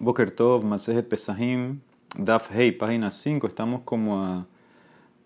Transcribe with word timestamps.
Boker 0.00 0.30
Tov, 0.30 0.64
Masejet 0.64 1.08
Pesahim, 1.08 1.80
Daf 2.16 2.50
Hey, 2.52 2.70
página 2.70 3.10
5. 3.10 3.48
Estamos 3.48 3.80
como 3.84 4.22
a 4.22 4.46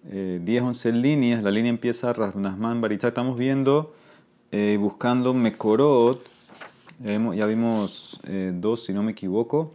eh, 0.09 0.41
10, 0.43 0.63
11 0.63 0.93
líneas. 0.93 1.43
La 1.43 1.51
línea 1.51 1.69
empieza 1.69 2.11
Rav 2.15 2.37
Nachman 2.37 2.81
Baritzak. 2.81 3.09
Estamos 3.09 3.39
viendo, 3.39 3.95
eh, 4.51 4.79
buscando 4.81 5.35
Mekorot. 5.35 6.27
ya 7.05 7.47
vimos 7.47 8.19
eh, 8.25 8.53
dos, 8.55 8.87
si 8.87 8.95
no 8.95 9.03
me 9.03 9.13
equivoco, 9.13 9.75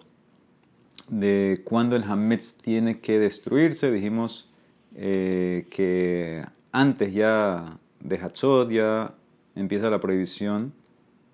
de 1.10 1.62
cuando 1.64 1.96
el 1.96 2.04
Hametz 2.04 2.58
tiene 2.58 3.00
que 3.00 3.20
destruirse. 3.20 3.92
Dijimos 3.92 4.50
eh, 4.96 5.68
que 5.70 6.44
antes 6.72 7.14
ya 7.14 7.78
de 8.00 8.18
Hatzot 8.18 8.72
ya 8.72 9.14
empieza 9.54 9.92
la 9.92 10.00
prohibición 10.00 10.74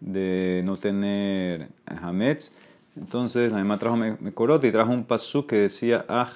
de 0.02 0.64
no 0.66 0.76
tener 0.76 1.70
Hametz. 1.86 2.52
Entonces 2.96 3.52
la 3.52 3.58
mamá 3.58 3.78
trajo 3.78 3.98
Mekorot 3.98 4.64
y 4.64 4.72
trajo 4.72 4.92
un 4.92 5.04
pasú 5.04 5.48
que 5.48 5.56
decía, 5.56 6.06
ah, 6.08 6.32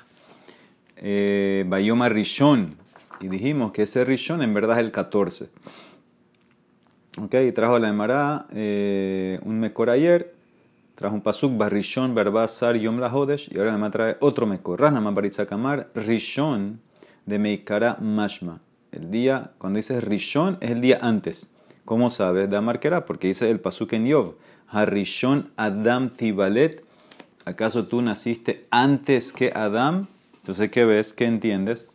eh, 0.98 1.66
Bayoma 1.68 2.10
Rishon. 2.10 2.76
Y 3.20 3.28
dijimos 3.28 3.72
que 3.72 3.84
ese 3.84 4.04
Rishon 4.06 4.42
en 4.42 4.54
verdad 4.54 4.80
es 4.80 4.86
el 4.86 4.92
14. 4.92 5.50
Ok, 7.20 7.34
y 7.48 7.52
trajo 7.52 7.80
la 7.80 7.90
Emara 7.90 8.46
eh, 8.54 9.40
un 9.44 9.60
Mekor 9.60 9.90
ayer, 9.90 10.36
trajo 10.94 11.16
un 11.16 11.22
pasuk, 11.22 11.58
Barbazar, 11.58 12.76
Yom 12.76 13.00
Lahodesh, 13.00 13.52
y 13.52 13.58
ahora 13.58 13.76
la 13.76 13.90
trae 13.90 14.18
otro 14.20 14.46
Mekor. 14.46 14.82
Rasnaman 14.82 15.16
Baritzakamar, 15.16 15.90
Rishon 15.96 16.80
de 17.26 17.40
Meikara 17.40 17.98
Mashma. 18.00 18.60
El 18.92 19.10
día, 19.10 19.52
cuando 19.58 19.78
dice 19.78 20.00
Rishon, 20.00 20.58
es 20.62 20.72
el 20.72 20.82
día 20.82 21.00
antes. 21.02 21.57
¿Cómo 21.88 22.10
sabes? 22.10 22.50
Da 22.50 23.06
porque 23.06 23.30
dice 23.30 23.50
el 23.50 23.62
pasuk 23.62 23.94
en 23.94 24.08
Yov. 24.08 24.34
Harishon 24.68 25.52
Adam 25.56 26.10
Tibalet. 26.10 26.84
¿Acaso 27.46 27.88
tú 27.88 28.02
naciste 28.02 28.66
antes 28.72 29.32
que 29.32 29.54
Adam? 29.56 30.08
Entonces, 30.40 30.70
¿qué 30.70 30.84
ves? 30.84 31.14
¿Qué 31.14 31.24
entiendes? 31.24 31.88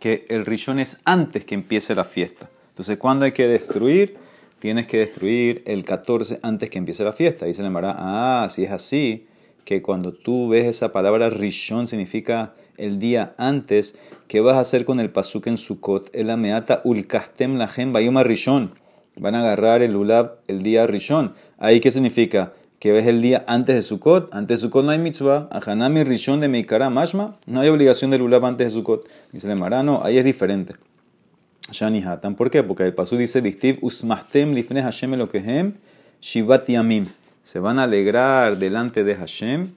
Que 0.00 0.24
el 0.28 0.44
Rishon 0.44 0.80
es 0.80 1.00
antes 1.04 1.44
que 1.44 1.54
empiece 1.54 1.94
la 1.94 2.02
fiesta. 2.02 2.50
Entonces, 2.70 2.98
¿cuándo 2.98 3.26
hay 3.26 3.30
que 3.30 3.46
destruir? 3.46 4.16
Tienes 4.58 4.88
que 4.88 4.98
destruir 4.98 5.62
el 5.66 5.84
14 5.84 6.40
antes 6.42 6.68
que 6.68 6.78
empiece 6.78 7.04
la 7.04 7.12
fiesta. 7.12 7.46
Y 7.46 7.54
se 7.54 7.62
le 7.62 7.68
llamará, 7.68 7.94
ah, 7.96 8.48
si 8.50 8.64
es 8.64 8.72
así, 8.72 9.28
que 9.64 9.82
cuando 9.82 10.14
tú 10.14 10.48
ves 10.48 10.66
esa 10.66 10.92
palabra 10.92 11.30
Rishon 11.30 11.86
significa 11.86 12.54
el 12.76 12.98
día 12.98 13.34
antes, 13.38 13.96
¿qué 14.26 14.40
vas 14.40 14.56
a 14.56 14.60
hacer 14.60 14.84
con 14.84 14.98
el 14.98 15.10
pasuk 15.10 15.46
en 15.46 15.58
Sukkot? 15.58 16.10
El 16.12 16.28
ameata 16.28 16.80
ulkastem 16.82 17.56
lahem 17.56 17.92
bayoma 17.92 18.24
Rishon. 18.24 18.79
Van 19.16 19.34
a 19.34 19.40
agarrar 19.40 19.82
el 19.82 19.96
ulab 19.96 20.36
el 20.48 20.62
día 20.62 20.86
Rishon. 20.86 21.34
¿Ahí 21.58 21.80
qué 21.80 21.90
significa? 21.90 22.52
Que 22.78 22.92
ves 22.92 23.06
el 23.06 23.20
día 23.20 23.44
antes 23.46 23.74
de 23.74 23.82
Sukkot. 23.82 24.34
Antes 24.34 24.60
de 24.60 24.66
Sukkot 24.66 24.84
no 24.84 24.92
hay 24.92 24.98
mitzvah. 24.98 25.48
Ahanami 25.50 26.04
Rishon 26.04 26.40
de 26.40 26.48
Meikara 26.48 26.88
Mashma. 26.90 27.36
No 27.46 27.60
hay 27.60 27.68
obligación 27.68 28.10
del 28.10 28.22
ulab 28.22 28.46
antes 28.46 28.68
de 28.68 28.78
Sukkot. 28.78 29.06
Dice 29.32 29.50
el 29.50 29.58
Marano, 29.58 30.02
ahí 30.02 30.18
es 30.18 30.24
diferente. 30.24 30.74
Shani 31.70 32.02
Hatan. 32.02 32.34
¿Por 32.34 32.50
qué? 32.50 32.62
Porque 32.62 32.84
el 32.84 32.94
pasú 32.94 33.16
dice, 33.16 33.42
Dictiv 33.42 33.78
usmahtem 33.82 34.54
lifne 34.54 34.82
Hashem 34.82 35.14
elokehem 35.14 35.74
shivat 36.20 36.66
yamim. 36.66 37.08
Se 37.44 37.58
van 37.58 37.78
a 37.78 37.84
alegrar 37.84 38.58
delante 38.58 39.04
de 39.04 39.14
Hashem 39.14 39.72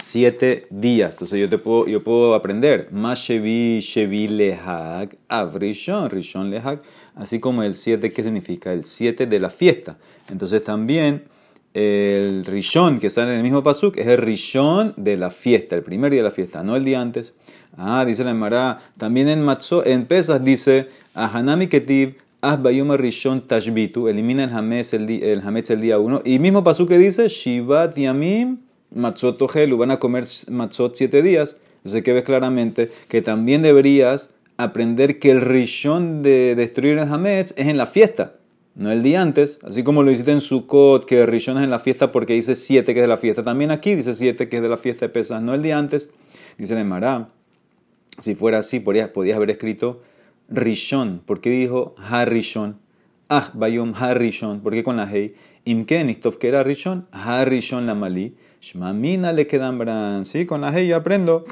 siete 0.00 0.66
días. 0.70 1.14
Entonces 1.14 1.40
yo, 1.40 1.48
te 1.48 1.58
puedo, 1.58 1.86
yo 1.86 2.02
puedo 2.02 2.34
aprender. 2.34 2.88
Mashevi 2.92 3.80
shevi 3.80 4.28
lehag 4.28 5.16
avrishon 5.28 6.10
rishon 6.10 6.50
lehag. 6.50 6.80
Así 7.14 7.40
como 7.40 7.62
el 7.62 7.74
siete, 7.74 8.12
¿qué 8.12 8.22
significa? 8.22 8.72
El 8.72 8.84
siete 8.84 9.26
de 9.26 9.40
la 9.40 9.50
fiesta. 9.50 9.98
Entonces 10.30 10.62
también 10.62 11.24
el 11.74 12.44
rishon 12.44 12.98
que 12.98 13.10
sale 13.10 13.30
en 13.30 13.36
el 13.36 13.42
mismo 13.42 13.62
pasuk 13.62 13.96
es 13.98 14.06
el 14.06 14.18
rishon 14.18 14.94
de 14.96 15.16
la 15.16 15.30
fiesta, 15.30 15.76
el 15.76 15.82
primer 15.82 16.10
día 16.10 16.22
de 16.22 16.28
la 16.28 16.34
fiesta, 16.34 16.62
no 16.62 16.76
el 16.76 16.84
día 16.84 17.00
antes. 17.00 17.34
Ah, 17.76 18.04
dice 18.04 18.24
la 18.24 18.32
Emara, 18.32 18.80
también 18.96 19.28
en 19.28 19.42
Matzo, 19.42 19.86
en 19.86 20.06
Pesas 20.06 20.42
dice, 20.42 20.88
Ahanami 21.14 21.68
ketiv, 21.68 22.16
bayuma 22.40 22.96
rishon 22.96 23.46
tashbitu, 23.46 24.08
elimina 24.08 24.44
el 24.44 24.50
hametz 24.50 24.94
el, 24.94 25.08
el, 25.10 25.80
día 25.80 25.98
uno. 25.98 26.22
Y 26.24 26.38
mismo 26.38 26.64
pasuk 26.64 26.88
que 26.88 26.98
dice, 26.98 27.28
shivat 27.28 27.96
yamim 27.96 28.58
matzot 28.94 29.40
ojelu, 29.40 29.76
van 29.76 29.90
a 29.90 29.98
comer 29.98 30.24
matzot 30.48 30.94
siete 30.96 31.22
días. 31.22 31.60
Entonces 31.78 32.02
que 32.02 32.12
ves 32.12 32.24
claramente 32.24 32.90
que 33.08 33.22
también 33.22 33.62
deberías 33.62 34.30
aprender 34.56 35.18
que 35.18 35.30
el 35.30 35.40
rishon 35.40 36.22
de 36.22 36.54
destruir 36.56 36.98
el 36.98 37.12
hametz 37.12 37.54
es 37.56 37.68
en 37.68 37.76
la 37.76 37.86
fiesta, 37.86 38.34
no 38.74 38.90
el 38.90 39.02
día 39.02 39.22
antes. 39.22 39.60
Así 39.62 39.82
como 39.84 40.02
lo 40.02 40.10
hiciste 40.10 40.32
en 40.32 40.40
Sukkot, 40.40 41.06
que 41.06 41.22
el 41.22 41.28
rishon 41.28 41.58
es 41.58 41.64
en 41.64 41.70
la 41.70 41.78
fiesta 41.78 42.12
porque 42.12 42.34
dice 42.34 42.56
siete 42.56 42.92
que 42.92 43.00
es 43.00 43.04
de 43.04 43.08
la 43.08 43.18
fiesta. 43.18 43.42
También 43.42 43.70
aquí 43.70 43.94
dice 43.94 44.14
siete 44.14 44.48
que 44.48 44.56
es 44.56 44.62
de 44.62 44.68
la 44.68 44.76
fiesta 44.76 45.06
de 45.06 45.10
Pesas, 45.10 45.40
no 45.40 45.54
el 45.54 45.62
día 45.62 45.78
antes. 45.78 46.10
Dice 46.58 46.78
el 46.78 46.84
Mará, 46.84 47.28
si 48.18 48.34
fuera 48.34 48.58
así, 48.58 48.80
podrías, 48.80 49.10
podías 49.10 49.36
haber 49.36 49.50
escrito 49.50 50.02
rishon. 50.48 51.22
¿Por 51.24 51.40
qué 51.40 51.50
dijo 51.50 51.94
harishon? 51.96 52.78
Ah, 53.28 53.52
bayom 53.54 53.94
harishon. 53.94 54.60
¿Por 54.60 54.72
qué 54.72 54.82
con 54.82 54.96
la 54.96 55.08
hey? 55.08 55.34
Imken, 55.64 56.14
que 56.14 56.48
era 56.48 56.62
rishon, 56.64 57.06
harishon 57.12 57.86
la 57.86 57.94
malí. 57.94 58.34
Shmamina 58.60 59.32
le 59.32 59.46
quedan 59.46 59.78
bran. 59.78 60.24
Sí, 60.24 60.46
con 60.46 60.60
la 60.60 60.72
hey 60.72 60.88
yo 60.88 60.96
aprendo 60.96 61.44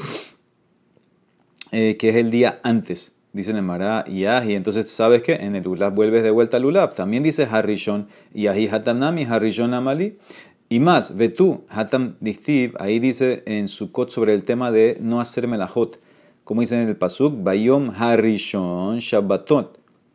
eh, 1.72 1.96
que 1.98 2.10
es 2.10 2.16
el 2.16 2.30
día 2.30 2.60
antes. 2.62 3.14
Dice 3.32 3.50
el 3.50 3.62
Mará 3.62 4.04
y 4.06 4.24
Ahi. 4.24 4.54
Entonces, 4.54 4.88
¿sabes 4.88 5.22
qué? 5.22 5.34
En 5.34 5.56
el 5.56 5.68
Ulaf 5.68 5.94
vuelves 5.94 6.22
de 6.22 6.30
vuelta 6.30 6.56
al 6.56 6.64
Ulaf. 6.64 6.94
También 6.94 7.22
dice 7.22 7.46
Harishon 7.50 8.08
y 8.32 8.46
Hatamnami, 8.46 9.24
Harishon 9.24 9.74
Amali. 9.74 10.16
Y 10.68 10.80
más, 10.80 11.16
ve 11.16 11.28
tú, 11.28 11.64
Hatam 11.68 12.16
Dictiv, 12.20 12.74
ahí 12.80 12.98
dice 12.98 13.44
en 13.46 13.68
su 13.68 13.92
cot 13.92 14.10
sobre 14.10 14.34
el 14.34 14.42
tema 14.42 14.72
de 14.72 14.98
no 15.00 15.20
hacerme 15.20 15.58
la 15.58 15.68
hot. 15.68 16.00
Como 16.42 16.60
dice 16.60 16.80
en 16.80 16.88
el 16.88 16.96
Pasuk, 16.96 17.42
Bayom 17.42 17.90
Harishon 17.90 18.98
Shabbaton. 18.98 19.68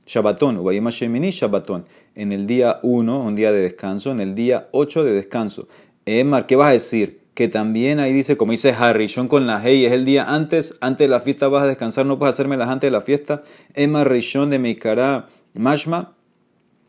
Shabbaton, 0.06 0.63
Bayom 0.63 0.85
Hashemini 0.85 1.30
Shabbaton. 1.30 1.85
En 2.16 2.34
el 2.34 2.47
día 2.47 2.80
1, 2.84 3.24
un 3.24 3.35
día 3.35 3.51
de 3.51 3.62
descanso, 3.62 4.12
en 4.12 4.19
el 4.19 4.35
día 4.35 4.68
8 4.72 5.03
de 5.03 5.12
descanso. 5.13 5.68
Emar, 6.06 6.47
¿qué 6.47 6.56
vas 6.56 6.69
a 6.69 6.73
decir? 6.73 7.22
Que 7.35 7.47
también 7.47 8.00
ahí 8.00 8.12
dice, 8.12 8.35
como 8.35 8.51
dice 8.51 8.72
Harishon 8.72 9.28
con 9.28 9.45
la 9.45 9.62
hey, 9.63 9.85
es 9.85 9.91
el 9.91 10.03
día 10.03 10.34
antes, 10.34 10.78
antes 10.81 11.06
de 11.06 11.09
la 11.09 11.19
fiesta 11.19 11.47
vas 11.47 11.63
a 11.63 11.67
descansar, 11.67 12.06
no 12.06 12.17
puedes 12.17 12.34
hacerme 12.34 12.57
las 12.57 12.69
antes 12.69 12.88
de 12.88 12.91
la 12.91 13.01
fiesta. 13.01 13.44
Emar 13.73 14.09
Rishon 14.09 14.50
de 14.50 14.59
Meikara 14.59 15.28
Mashma. 15.53 16.16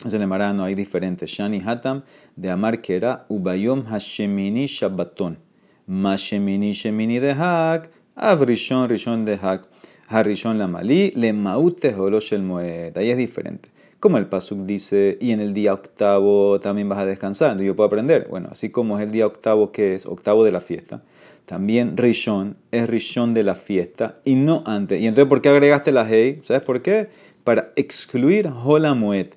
Es 0.04 0.14
el 0.14 0.28
no 0.28 0.64
hay 0.64 0.74
diferentes. 0.74 1.30
Shani 1.30 1.62
Hatam 1.64 2.02
de 2.34 2.50
Amar 2.50 2.80
Kera 2.80 3.24
Ubayom 3.28 3.84
Hashemini 3.84 4.66
Shabbaton. 4.66 5.38
Mashemini 5.86 6.72
Shemini 6.72 7.20
de 7.20 7.34
Hak. 7.34 7.90
Avrishon 8.16 8.88
Rishon 8.88 9.24
de 9.24 9.36
Hak. 9.36 9.68
Harishon 10.08 10.58
la 10.58 10.66
Mali. 10.66 11.12
Le 11.14 11.32
Maute 11.32 11.94
Holosh 11.94 12.32
el 12.32 12.42
Moed. 12.42 12.96
Ahí 12.96 13.10
es 13.10 13.16
diferente. 13.16 13.68
Como 14.02 14.18
el 14.18 14.26
Pasuk 14.26 14.66
dice, 14.66 15.16
y 15.20 15.30
en 15.30 15.38
el 15.38 15.54
día 15.54 15.72
octavo 15.72 16.58
también 16.58 16.88
vas 16.88 16.98
a 16.98 17.06
descansar. 17.06 17.56
Yo 17.60 17.76
puedo 17.76 17.86
aprender. 17.86 18.26
Bueno, 18.28 18.48
así 18.50 18.68
como 18.68 18.98
es 18.98 19.04
el 19.04 19.12
día 19.12 19.24
octavo 19.24 19.70
que 19.70 19.94
es 19.94 20.06
octavo 20.06 20.42
de 20.42 20.50
la 20.50 20.60
fiesta, 20.60 21.02
también 21.46 21.96
Rishon 21.96 22.56
es 22.72 22.88
Rishon 22.88 23.32
de 23.32 23.44
la 23.44 23.54
fiesta 23.54 24.18
y 24.24 24.34
no 24.34 24.64
antes. 24.66 25.00
¿Y 25.00 25.06
entonces 25.06 25.28
por 25.28 25.41
qué 25.41 25.50
agregaste 25.50 25.92
la 25.92 26.04
Hey? 26.04 26.42
¿Sabes 26.44 26.64
por 26.64 26.82
qué? 26.82 27.10
Para 27.44 27.70
excluir 27.76 28.50
Hola 28.64 28.94
Moed. 28.94 29.28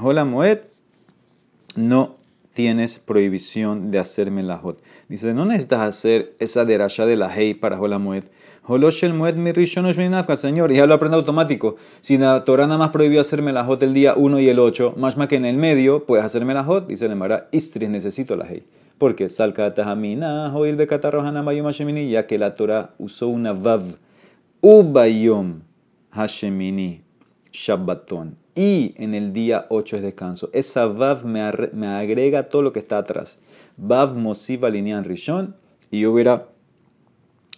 Hola 0.00 0.24
Moed 0.24 0.60
no 1.74 2.14
tienes 2.54 3.00
prohibición 3.00 3.90
de 3.90 3.98
hacerme 3.98 4.44
la 4.44 4.58
hot. 4.58 4.80
Dice, 5.08 5.34
no 5.34 5.46
necesitas 5.46 5.80
hacer 5.80 6.34
esa 6.38 6.64
derasha 6.64 7.06
de 7.06 7.16
la 7.16 7.28
Hey 7.28 7.54
para 7.54 7.80
Hola 7.80 7.98
Moed 7.98 8.22
Holoshel 8.64 9.12
Moed 9.12 9.34
mi 9.34 9.50
Rishon 9.50 9.92
Señor, 10.36 10.70
y 10.70 10.76
ya 10.76 10.86
lo 10.86 10.94
aprendo 10.94 11.16
automático. 11.16 11.76
Si 12.00 12.16
la 12.16 12.44
Torah 12.44 12.66
nada 12.66 12.78
más 12.78 12.90
prohibió 12.90 13.20
hacerme 13.20 13.52
la 13.52 13.64
hot 13.64 13.82
el 13.82 13.92
día 13.92 14.14
1 14.16 14.38
y 14.38 14.48
el 14.48 14.60
8, 14.60 14.94
más 14.96 15.16
más 15.16 15.26
que 15.26 15.34
en 15.34 15.44
el 15.44 15.56
medio, 15.56 16.04
puedes 16.04 16.24
hacerme 16.24 16.54
la 16.54 16.62
hot, 16.62 16.86
dice 16.86 17.06
el 17.06 17.16
Mara, 17.16 17.48
Istris, 17.50 17.90
necesito 17.90 18.36
la 18.36 18.46
hey. 18.48 18.62
Porque 18.98 19.28
salka 19.28 19.74
tahamina, 19.74 20.54
hoil 20.54 20.76
bekatarrohana 20.76 21.42
hashemini, 21.42 22.08
ya 22.08 22.28
que 22.28 22.38
la 22.38 22.54
Torah 22.54 22.90
usó 22.98 23.26
una 23.26 23.52
vav. 23.52 23.82
Ubayom 24.60 25.62
hashemini, 26.12 27.02
shabbaton. 27.50 28.36
Y 28.54 28.94
en 28.96 29.14
el 29.14 29.32
día 29.32 29.66
8 29.70 29.96
es 29.96 30.02
descanso. 30.02 30.50
Esa 30.52 30.86
vav 30.86 31.24
me, 31.24 31.42
me 31.72 31.88
agrega 31.88 32.44
todo 32.44 32.62
lo 32.62 32.72
que 32.72 32.78
está 32.78 32.98
atrás. 32.98 33.40
Vav 33.76 34.14
mosiva 34.14 34.70
linean 34.70 35.02
rishon. 35.02 35.56
Y 35.90 36.00
yo 36.00 36.12
hubiera 36.12 36.51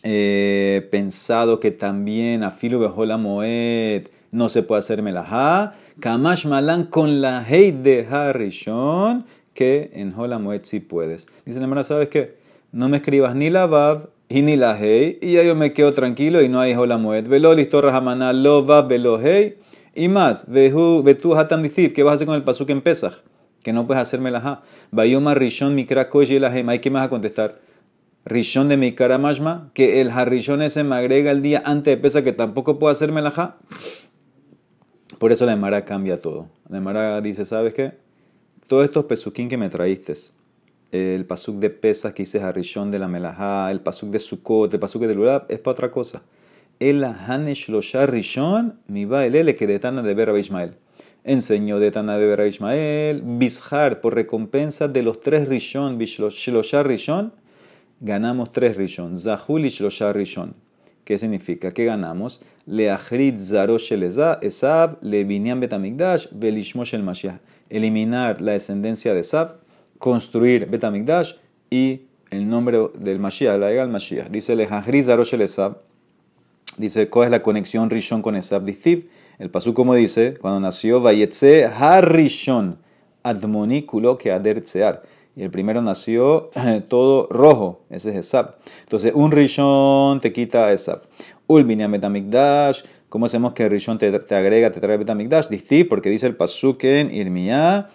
eh, 0.05 0.87
pensado 0.93 1.59
que 1.59 1.73
también 1.73 2.45
a 2.45 2.53
Filu 2.53 2.81
la 3.05 3.17
Moed 3.17 4.07
no 4.31 4.49
se 4.49 4.63
puede 4.63 4.79
hacer 4.79 5.03
melajá. 5.03 5.75
Kamash 5.99 6.47
Malan 6.47 6.85
con 6.85 7.21
la 7.21 7.45
Hei 7.49 7.73
de 7.73 8.07
Harishon, 8.09 9.25
que 9.55 9.91
en 9.95 10.15
Hola 10.17 10.39
Moed 10.39 10.61
sí 10.65 10.81
puedes. 10.81 11.27
Dice 11.47 11.59
la 11.59 11.65
hermana, 11.65 11.85
¿sabes 11.85 12.09
qué? 12.09 12.37
No 12.71 12.89
me 12.89 12.99
escribas 12.99 13.35
ni 13.35 13.51
la 13.51 13.67
Vav 13.67 14.11
y 14.29 14.43
ni 14.43 14.57
la 14.57 14.79
Hei, 14.79 15.19
y 15.23 15.33
ya 15.33 15.43
yo 15.43 15.55
me 15.55 15.73
quedo 15.73 15.93
tranquilo 15.95 16.43
y 16.43 16.49
no 16.49 16.61
hay 16.61 16.75
Hola 16.75 16.99
Moed. 16.99 17.27
Velo 17.27 17.55
listo 17.55 17.81
Rahamana, 17.81 18.33
lo 18.33 18.65
Vav, 18.65 18.89
velo 18.89 19.21
Hei. 19.21 19.57
Y 19.95 20.09
más, 20.09 20.51
ve 20.51 20.71
tú 21.21 21.35
Hatam 21.35 21.69
¿qué 21.69 22.03
vas 22.03 22.13
a 22.13 22.15
hacer 22.15 22.27
con 22.27 22.37
el 22.37 22.43
pasuk 22.43 22.71
en 22.71 22.83
Pesach? 22.83 23.15
que 23.65 23.73
no 23.73 23.87
puedes 23.87 24.03
hacer 24.03 24.21
melajá. 24.21 24.63
Bayoma 24.93 25.35
Rishon 25.35 25.75
Mikra 25.75 26.11
Koyelahem, 26.11 26.69
hay 26.69 26.79
que 26.79 26.91
más 26.91 27.07
a 27.07 27.09
contestar. 27.09 27.59
Rishon 28.27 28.69
de 28.69 28.77
Mikara 28.77 29.19
Mashma, 29.19 29.71
que 29.75 30.01
el 30.01 30.11
Harrishon 30.11 30.63
ese 30.63 30.83
me 30.83 30.97
agrega 30.97 31.31
el 31.31 31.43
día 31.43 31.63
antes 31.65 31.95
de 31.95 31.97
pesa 32.01 32.25
que 32.25 32.33
tampoco 32.33 32.79
puedo 32.79 32.91
hacer 32.91 33.13
melajá. 33.13 33.57
Por 35.19 35.31
eso 35.31 35.45
la 35.45 35.53
Emara 35.53 35.85
cambia 35.85 36.21
todo. 36.21 36.49
La 36.69 36.79
Emara 36.79 37.21
dice, 37.21 37.45
¿sabes 37.45 37.75
qué? 37.75 37.93
Todos 38.67 38.87
estos 38.87 39.05
pesuquín 39.05 39.49
que 39.49 39.59
me 39.59 39.69
traíste, 39.69 40.15
el 40.91 41.27
pasuk 41.27 41.57
de 41.57 41.71
pesas 41.71 42.15
que 42.15 42.23
hice 42.23 42.41
Harrishon 42.41 42.91
de 42.91 42.99
la 42.99 43.09
melajá, 43.09 43.71
el 43.71 43.81
pasuk 43.81 44.11
de 44.11 44.19
Sukkot, 44.19 44.73
el 44.73 44.81
pasuk 44.81 45.03
de 45.03 45.15
Lulab, 45.15 45.45
es 45.49 45.59
para 45.59 45.73
otra 45.73 45.91
cosa. 45.91 46.23
El 46.81 47.05
Hanesh 47.05 47.69
Losha 47.69 48.07
Rishon, 48.07 48.81
mi 48.87 49.05
va 49.05 49.27
el 49.27 49.55
que 49.55 49.67
de 49.67 49.79
Tana 49.79 50.03
de 50.03 50.15
Berra 50.15 50.39
Ismael 50.39 50.77
enseñó 51.25 51.79
de 51.79 51.91
Tana 51.91 52.19
de 52.19 52.49
Ismael, 52.49 53.23
Bishar, 53.25 54.01
por 54.01 54.15
recompensa 54.15 54.89
de 54.89 55.03
los 55.03 55.21
tres 55.21 55.49
Rishon, 55.49 55.99
Shlosha 55.99 56.83
Rishon, 56.83 57.33
ganamos 58.05 58.53
tres 58.53 58.77
Rishon, 58.77 59.19
Zahul 59.19 59.65
y 59.65 59.71
Shlosha 59.71 60.13
Rishon. 60.13 60.55
¿Qué 61.05 61.19
significa? 61.19 61.71
¿Qué 61.71 61.85
ganamos? 61.85 62.43
Leachrit 62.67 63.39
Zarosh 63.39 63.93
Esab, 64.43 64.99
Levinian 65.03 65.59
Betamigdash, 65.59 66.29
Velishmosh 66.33 66.95
el 66.95 67.03
Mashiach. 67.03 67.41
Eliminar 67.71 68.41
la 68.41 68.53
descendencia 68.53 69.15
de 69.15 69.21
Esab, 69.21 69.57
construir 69.99 70.67
Betamigdash 70.67 71.33
y 71.71 72.03
el 72.31 72.49
nombre 72.49 72.91
del 72.95 73.19
Mashiach, 73.19 73.59
la 73.59 73.71
el 73.71 73.89
Mashiach. 73.89 74.29
Dice 74.29 74.55
Leachrit 74.55 75.05
Zarosh 75.05 75.35
Esab. 75.35 75.79
Dice, 76.77 77.09
¿cuál 77.09 77.27
es 77.27 77.31
la 77.31 77.43
conexión 77.43 77.89
Rishon 77.89 78.21
con 78.21 78.37
Esab? 78.37 78.65
Dice, 78.65 79.07
el 79.39 79.51
pasú 79.51 79.73
como 79.73 79.95
dice, 79.95 80.37
cuando 80.41 80.61
nació 80.61 81.01
Vayetze 81.01 81.67
Harishon, 81.67 82.79
Admoni 83.23 83.87
que 84.19 84.31
Adertsear. 84.31 85.03
Y 85.37 85.43
el 85.43 85.51
primero 85.51 85.83
nació 85.83 86.51
todo 86.89 87.27
rojo, 87.31 87.83
ese 87.91 88.11
es 88.11 88.17
Esab. 88.27 88.57
Entonces, 88.83 89.13
un 89.15 89.33
Rishon 89.33 90.21
te 90.21 90.33
quita 90.33 90.73
Esab. 90.73 91.03
Ulbinia 91.47 91.89
Betamikdash, 91.89 92.83
¿cómo 93.09 93.27
hacemos 93.27 93.53
que 93.53 93.69
Rishon 93.69 93.99
te, 93.99 94.07
agrega, 94.07 94.71
te 94.71 94.81
trae 94.81 94.97
Betamikdash? 94.97 95.49
Dice, 95.49 95.85
porque 95.85 96.09
dice 96.09 96.27
el 96.27 96.37
pasú 96.37 96.79
que 96.79 97.01
en 97.01 97.13
Irmiyah, 97.13 97.91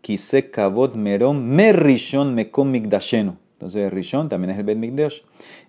Kise 0.00 0.50
Kavot 0.50 0.96
Merom, 0.96 1.42
Mer 1.42 1.82
Rishon 1.82 2.34
Mekom 2.34 2.70
Mikdashenu. 2.70 3.36
Entonces, 3.54 3.92
Rishon 3.92 4.28
también 4.28 4.50
es 4.50 4.58
el 4.58 4.64
Bet 4.64 4.78
Mikdash 4.78 5.20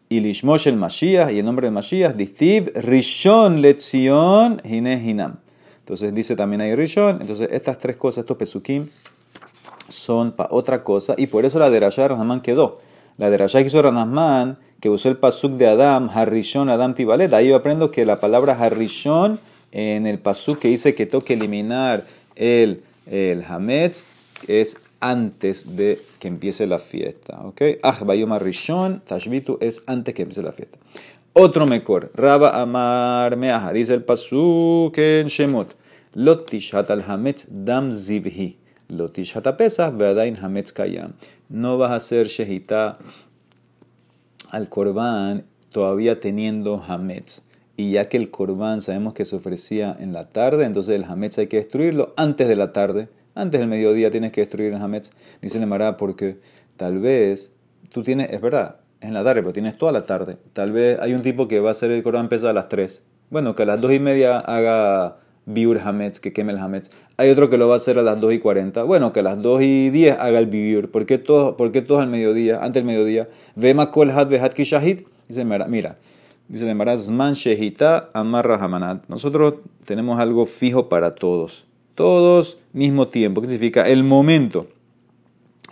y 0.10 0.20
Lishmosh 0.22 0.68
el 0.68 0.78
Mashiach, 0.78 1.32
y 1.32 1.40
el 1.40 1.46
nombre 1.46 1.68
del 1.68 1.74
Mashiach, 1.74 2.16
Distiv 2.16 2.72
Rishon 2.76 3.62
Letzion 3.62 4.62
Hine 4.64 5.02
Hinam. 5.04 5.38
Entonces 5.80 6.14
dice 6.14 6.36
también 6.36 6.62
ahí 6.62 6.76
Rishon. 6.76 7.22
Entonces 7.22 7.50
estas 7.52 7.78
tres 7.78 7.98
cosas, 7.98 8.24
estos 8.24 8.38
pesukim, 8.38 8.88
son 9.90 10.32
para 10.32 10.50
otra 10.52 10.84
cosa, 10.84 11.16
y 11.18 11.28
por 11.28 11.46
eso 11.46 11.60
la 11.60 11.70
de 11.70 11.80
Rasha 11.80 12.08
de 12.08 12.42
quedó. 12.42 12.80
La 13.18 13.30
de 13.30 13.38
Rasha 13.38 13.60
que 13.60 13.68
hizo 13.68 13.82
Ranasman, 13.82 14.58
que 14.80 14.90
usó 14.90 15.10
el 15.10 15.18
pasuk 15.18 15.54
de 15.54 15.68
Adam, 15.68 16.10
Harishon, 16.14 16.70
Adam 16.70 16.94
Tibalet, 16.94 17.34
ahí 17.34 17.50
yo 17.50 17.56
aprendo 17.56 17.90
que 17.90 18.06
la 18.06 18.20
palabra 18.20 18.58
Harishon, 18.60 19.40
en 19.72 20.06
el 20.06 20.20
pasuk 20.20 20.60
que 20.60 20.68
dice 20.68 20.96
que 20.96 21.06
toque 21.06 21.34
eliminar 21.34 22.06
el, 22.36 22.84
el 23.10 23.44
Hametz, 23.44 24.04
es 24.48 24.78
antes 25.00 25.76
de 25.76 26.02
que 26.20 26.28
empiece 26.28 26.68
la 26.68 26.80
fiesta. 26.80 27.42
¿Ok? 27.44 27.62
Ah, 27.84 27.98
Rishon, 28.40 29.02
Tashbitu 29.06 29.58
es 29.62 29.84
antes 29.88 30.14
que 30.14 30.24
empiece 30.24 30.42
la 30.42 30.52
fiesta. 30.52 30.78
Otro 31.34 31.68
mejor, 31.68 32.12
Raba 32.16 32.62
Amar 32.62 33.36
Meaja, 33.38 33.72
dice 33.72 33.94
el 33.94 34.04
Pasuk 34.04 34.98
en 34.98 35.28
Shemot. 35.28 35.76
Lotish 36.14 36.74
al 36.74 37.04
Hametz 37.08 37.46
Dam 37.50 37.92
Zivhi. 37.92 38.58
No 41.50 41.78
vas 41.78 41.92
a 41.92 41.96
hacer 41.96 42.28
Shehita 42.28 42.98
al 44.50 44.70
Korban 44.70 45.44
todavía 45.72 46.20
teniendo 46.20 46.84
Hametz. 46.88 47.44
Y 47.76 47.92
ya 47.92 48.10
que 48.10 48.18
el 48.18 48.32
Korban 48.32 48.82
sabemos 48.82 49.14
que 49.14 49.26
se 49.26 49.36
ofrecía 49.36 49.96
en 50.00 50.14
la 50.14 50.30
tarde, 50.30 50.66
entonces 50.66 50.96
el 50.96 51.04
Hametz 51.04 51.38
hay 51.38 51.48
que 51.48 51.58
destruirlo 51.58 52.14
antes 52.16 52.48
de 52.48 52.56
la 52.56 52.74
tarde 52.74 53.10
antes 53.38 53.60
del 53.60 53.70
mediodía 53.70 54.10
tienes 54.10 54.32
que 54.32 54.42
destruir 54.42 54.74
el 54.74 54.82
Hametz. 54.82 55.12
Dice 55.42 55.64
Mará 55.66 55.96
porque 55.96 56.40
tal 56.76 57.00
vez 57.00 57.54
tú 57.92 58.02
tienes, 58.02 58.32
es 58.32 58.42
verdad, 58.42 58.78
es 59.00 59.08
en 59.10 59.14
la 59.14 59.24
tarde, 59.24 59.42
pero 59.42 59.54
tienes 59.54 59.78
toda 59.78 59.92
la 59.92 60.06
tarde. 60.06 60.38
Tal 60.54 60.72
vez 60.72 61.00
hay 61.00 61.14
un 61.14 61.22
tipo 61.22 61.48
que 61.48 61.60
va 61.60 61.70
a 61.70 61.72
hacer 61.72 61.92
el 61.92 62.04
Corán 62.04 62.30
pesa 62.30 62.50
a 62.50 62.54
las 62.54 62.68
3. 62.68 63.04
Bueno, 63.30 63.56
que 63.56 63.64
a 63.64 63.66
las 63.68 63.80
2 63.80 63.94
y 63.94 64.00
media 64.00 64.40
haga 64.40 65.18
Biur 65.48 65.80
Hametz, 65.80 66.20
que 66.20 66.32
queme 66.32 66.54
el 66.54 66.60
Hametz. 66.60 66.92
Hay 67.18 67.32
otro 67.32 67.50
que 67.50 67.58
lo 67.58 67.68
va 67.68 67.74
a 67.74 67.78
hacer 67.78 67.98
a 67.98 68.04
las 68.04 68.22
2 68.22 68.34
y 68.34 68.40
40. 68.40 68.84
Bueno, 68.84 69.12
que 69.12 69.22
a 69.22 69.24
las 69.24 69.42
2 69.42 69.62
y 69.64 69.90
10 69.90 70.20
haga 70.20 70.38
el 70.38 70.46
Biur. 70.46 70.92
¿Por 70.92 71.08
qué 71.08 71.18
todos, 71.18 71.56
por 71.56 71.72
todos 71.72 72.02
al 72.02 72.08
mediodía, 72.08 72.58
antes 72.58 72.76
del 72.76 72.86
mediodía? 72.86 73.28
Vema 73.56 73.90
kol 73.92 74.12
had 74.12 74.28
vehat 74.28 74.54
kishahid. 74.54 75.00
Dice 75.28 75.44
Mará, 75.44 75.68
mira, 75.68 75.98
dice 76.48 76.72
Mará, 76.76 76.96
zman 76.96 77.34
shehita 77.34 78.10
amarra 78.14 78.64
hamanat. 78.64 79.08
Nosotros 79.08 79.56
tenemos 79.86 80.20
algo 80.20 80.46
fijo 80.46 80.88
para 80.88 81.16
todos 81.16 81.68
todos 81.98 82.60
mismo 82.74 83.08
tiempo. 83.08 83.42
¿Qué 83.42 83.48
significa? 83.48 83.88
El 83.88 84.04
momento 84.04 84.68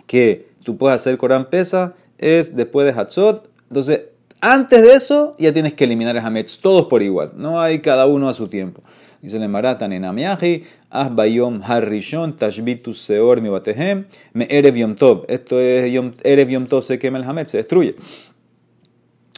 que 0.06 0.48
tú 0.64 0.76
puedes 0.76 1.00
hacer 1.00 1.16
Corán 1.18 1.48
pesa 1.48 1.94
es 2.18 2.56
después 2.56 2.84
de 2.84 3.00
Hatzot. 3.00 3.48
Entonces, 3.70 4.06
antes 4.40 4.82
de 4.82 4.94
eso 4.94 5.36
ya 5.38 5.52
tienes 5.52 5.74
que 5.74 5.84
eliminar 5.84 6.16
el 6.16 6.24
Hametz, 6.24 6.58
todos 6.58 6.86
por 6.86 7.02
igual. 7.02 7.30
No 7.36 7.60
hay 7.60 7.78
cada 7.78 8.06
uno 8.06 8.28
a 8.28 8.34
su 8.34 8.48
tiempo. 8.48 8.82
Dice 9.22 9.36
el 9.36 9.48
Maratan 9.48 9.92
en 9.92 10.04
Amiaji, 10.04 10.64
Az 10.90 11.14
Bayom 11.14 11.60
Harrishon, 11.62 12.36
Tashbitu 12.36 12.94
Seor 12.94 13.40
mi 13.40 13.48
Batehem, 13.48 14.06
Me 14.32 14.46
Erev 14.50 14.76
Yom 14.76 14.96
Tov. 14.96 15.24
Esto 15.28 15.60
es 15.60 15.92
Yom, 15.92 16.12
Erev 16.22 16.50
Yom 16.50 16.66
Tov 16.66 16.82
se 16.84 16.98
quema 16.98 17.18
el 17.18 17.24
Hametz, 17.24 17.50
se 17.52 17.58
destruye. 17.58 17.96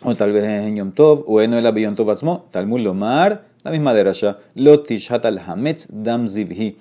O 0.02 0.14
tal 0.14 0.32
vez 0.32 0.44
en 0.44 0.76
Yom 0.76 0.92
Tov, 0.92 1.24
o 1.26 1.40
en 1.40 1.54
el 1.54 1.74
Yom 1.74 1.94
Tov 1.94 2.10
Atzmo, 2.10 2.48
Talmud 2.50 2.80
Lomar, 2.80 3.48
la 3.64 3.70
misma 3.70 3.94
derasha. 3.94 4.38
Lo 4.54 4.80
tishat 4.80 5.24
al 5.24 5.38
hametz 5.38 5.88
dam 5.90 6.28
zivhi. 6.28 6.76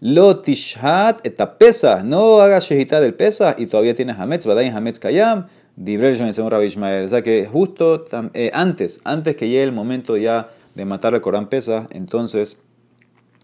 Lo 0.00 0.40
tishat 0.40 1.22
pesa. 1.58 2.02
No 2.02 2.40
hagas 2.40 2.68
shehita 2.68 3.00
del 3.00 3.14
pesa 3.14 3.54
y 3.58 3.66
todavía 3.66 3.94
tienes 3.94 4.18
hametz. 4.18 4.46
en 4.46 4.74
hametz 4.74 4.98
kayam. 4.98 5.46
Dibrel 5.76 6.32
según 6.32 6.50
Rabbi 6.50 6.66
Ishmael. 6.66 7.04
O 7.04 7.08
sea 7.08 7.22
que 7.22 7.46
justo 7.46 8.04
eh, 8.34 8.50
antes, 8.52 9.00
antes 9.04 9.36
que 9.36 9.48
llegue 9.48 9.62
el 9.62 9.72
momento 9.72 10.16
ya 10.16 10.50
de 10.74 10.84
matar 10.84 11.14
al 11.14 11.20
Corán 11.20 11.48
pesa, 11.48 11.88
entonces 11.90 12.60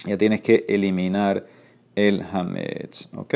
ya 0.06 0.16
tienes 0.16 0.40
que 0.40 0.64
eliminar 0.68 1.46
el 1.94 2.22
hametz. 2.22 3.08
¿Ok? 3.14 3.34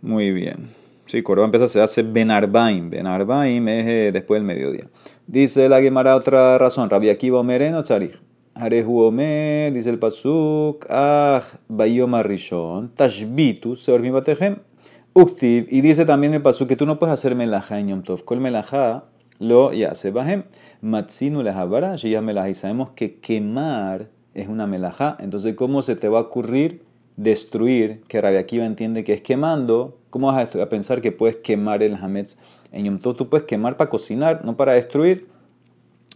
Muy 0.00 0.32
bien. 0.32 0.70
Sí, 1.06 1.22
Corban 1.22 1.50
pesa 1.50 1.68
se 1.68 1.80
hace 1.80 2.02
Benarbaim. 2.02 2.90
Benarbaim 2.90 3.68
es 3.68 3.86
eh, 3.86 4.10
después 4.12 4.40
del 4.40 4.46
mediodía. 4.46 4.88
Dice 5.26 5.68
la 5.68 5.80
Gemara 5.80 6.16
otra 6.16 6.58
razón. 6.58 6.90
Rabbi 6.90 7.10
Akiva 7.10 7.40
Omer 7.40 7.62
en 7.62 7.74
Otzarich. 7.74 8.18
Arehu 8.54 9.00
Omer, 9.00 9.72
dice 9.72 9.90
el 9.90 9.98
Pasuk, 9.98 10.86
Ah, 10.90 11.42
Bayoma 11.68 12.22
Rishon, 12.22 12.90
Tashbitu, 12.94 13.76
Seor 13.76 14.02
Batejem. 14.10 14.56
Uktiv, 15.14 15.66
y 15.70 15.82
dice 15.82 16.06
también 16.06 16.32
el 16.32 16.42
Pasuk 16.42 16.68
que 16.68 16.76
tú 16.76 16.86
no 16.86 16.98
puedes 16.98 17.12
hacer 17.12 17.34
melajá 17.34 17.78
en 17.78 17.88
Yom 17.88 18.02
Tov. 18.02 18.24
Kol 18.24 18.40
lo 19.42 19.72
ya 19.72 19.94
se 19.94 20.10
bajem. 20.10 20.44
Matzinu 20.80 21.42
lehabara, 21.42 21.96
melajá. 22.22 22.48
Y 22.48 22.54
sabemos 22.54 22.90
que 22.90 23.16
quemar 23.16 24.08
es 24.34 24.48
una 24.48 24.66
melajá. 24.66 25.16
Entonces, 25.20 25.54
¿cómo 25.54 25.82
se 25.82 25.96
te 25.96 26.08
va 26.08 26.18
a 26.18 26.22
ocurrir 26.22 26.82
destruir? 27.16 28.02
Que 28.08 28.20
Rabbi 28.20 28.36
Akiva 28.36 28.64
entiende 28.64 29.04
que 29.04 29.12
es 29.12 29.20
quemando. 29.20 29.98
¿Cómo 30.10 30.28
vas 30.28 30.54
a 30.54 30.68
pensar 30.68 31.00
que 31.00 31.12
puedes 31.12 31.36
quemar 31.36 31.82
el 31.82 31.94
Hametz? 31.96 32.38
En 32.70 32.84
Yom 32.84 32.98
Tov 32.98 33.16
tú 33.16 33.28
puedes 33.28 33.46
quemar 33.46 33.76
para 33.76 33.90
cocinar, 33.90 34.44
no 34.44 34.56
para 34.56 34.72
destruir. 34.72 35.26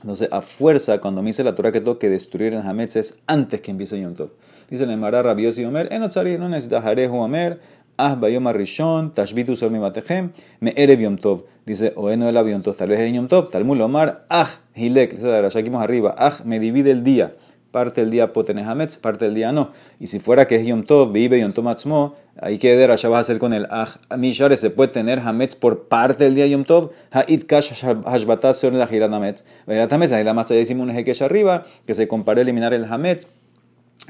Entonces, 0.01 0.29
a 0.31 0.43
fuerza, 0.43 1.01
cuando 1.01 1.23
me 1.23 1.31
dice 1.31 1.43
la 1.43 1.55
Torah 1.55 1.73
que 1.73 1.81
tengo 1.81 1.99
que 1.99 2.09
destruir 2.09 2.55
el 2.55 2.61
Hametz 2.61 2.97
es 2.97 3.19
antes 3.27 3.61
que 3.61 3.71
empiece 3.71 4.01
Yom 4.01 4.15
Tov. 4.15 4.31
Dice 4.71 4.85
el 4.85 4.91
Emara 4.91 5.23
Rabiosi 5.23 5.65
Omer, 5.65 5.93
en 5.93 6.01
no 6.01 6.49
necesitas 6.49 6.85
Hareju 6.85 7.17
Omer, 7.17 7.61
Ah 7.97 8.15
Bayom 8.15 8.47
Rishon, 8.49 9.13
Tashbitu 9.13 9.57
Sol 9.57 9.71
Batejem, 9.71 10.33
Me 10.61 10.73
Erev 10.77 11.01
Yom 11.01 11.17
Tov. 11.17 11.45
Dice, 11.65 11.93
o 11.97 12.15
no 12.17 12.29
el 12.29 12.35
Yom 12.35 12.63
Tov, 12.63 12.77
tal 12.77 12.89
vez 12.89 13.01
en 13.01 13.15
Yom 13.15 13.29
Tov, 13.29 13.51
Talmud 13.51 13.81
Omar, 13.81 14.25
Ah 14.29 14.61
Hilek, 14.75 15.21
la 15.21 15.49
aquí 15.49 15.71
arriba, 15.75 16.15
Ah 16.17 16.39
me 16.45 16.61
divide 16.61 16.91
el 16.91 17.03
día 17.05 17.33
parte 17.77 18.01
del 18.01 18.11
día 18.11 18.33
potenes 18.33 18.67
hametz, 18.67 18.97
parte 18.97 19.27
del 19.27 19.35
día 19.35 19.53
no. 19.53 19.73
Y 20.01 20.07
si 20.07 20.19
fuera 20.19 20.47
que 20.47 20.57
es 20.57 20.67
Yom 20.67 20.85
Tov, 20.85 21.13
vive 21.13 21.39
Yom 21.39 21.53
Tov 21.53 22.15
ahí 22.41 22.57
que 22.57 22.75
ya 22.75 23.09
vas 23.11 23.19
a 23.19 23.21
hacer 23.21 23.39
con 23.39 23.53
el 23.53 23.67
Aj 23.71 23.99
Mishare, 24.17 24.57
se 24.57 24.71
puede 24.71 24.95
tener 24.95 25.19
hametz 25.19 25.57
por 25.57 25.87
parte 25.87 26.25
del 26.25 26.35
día 26.35 26.47
Yom 26.47 26.65
Tov, 26.65 26.93
Ha'id 27.11 27.45
Kash 27.45 27.85
Hashbatat 27.85 28.55
se 28.55 28.71
la 28.71 28.85
Hametz. 28.87 29.45
Hametz, 29.67 30.13
ahí 30.13 30.25
la 30.25 30.33
masa 30.33 30.55
ya 30.55 30.61
hicimos 30.61 30.85
un 30.85 30.91
ejekesh 30.91 31.23
arriba, 31.23 31.65
que 31.87 31.95
se 31.95 32.09
comparó 32.09 32.41
eliminar 32.41 32.73
el 32.73 32.87
hametz 32.87 33.27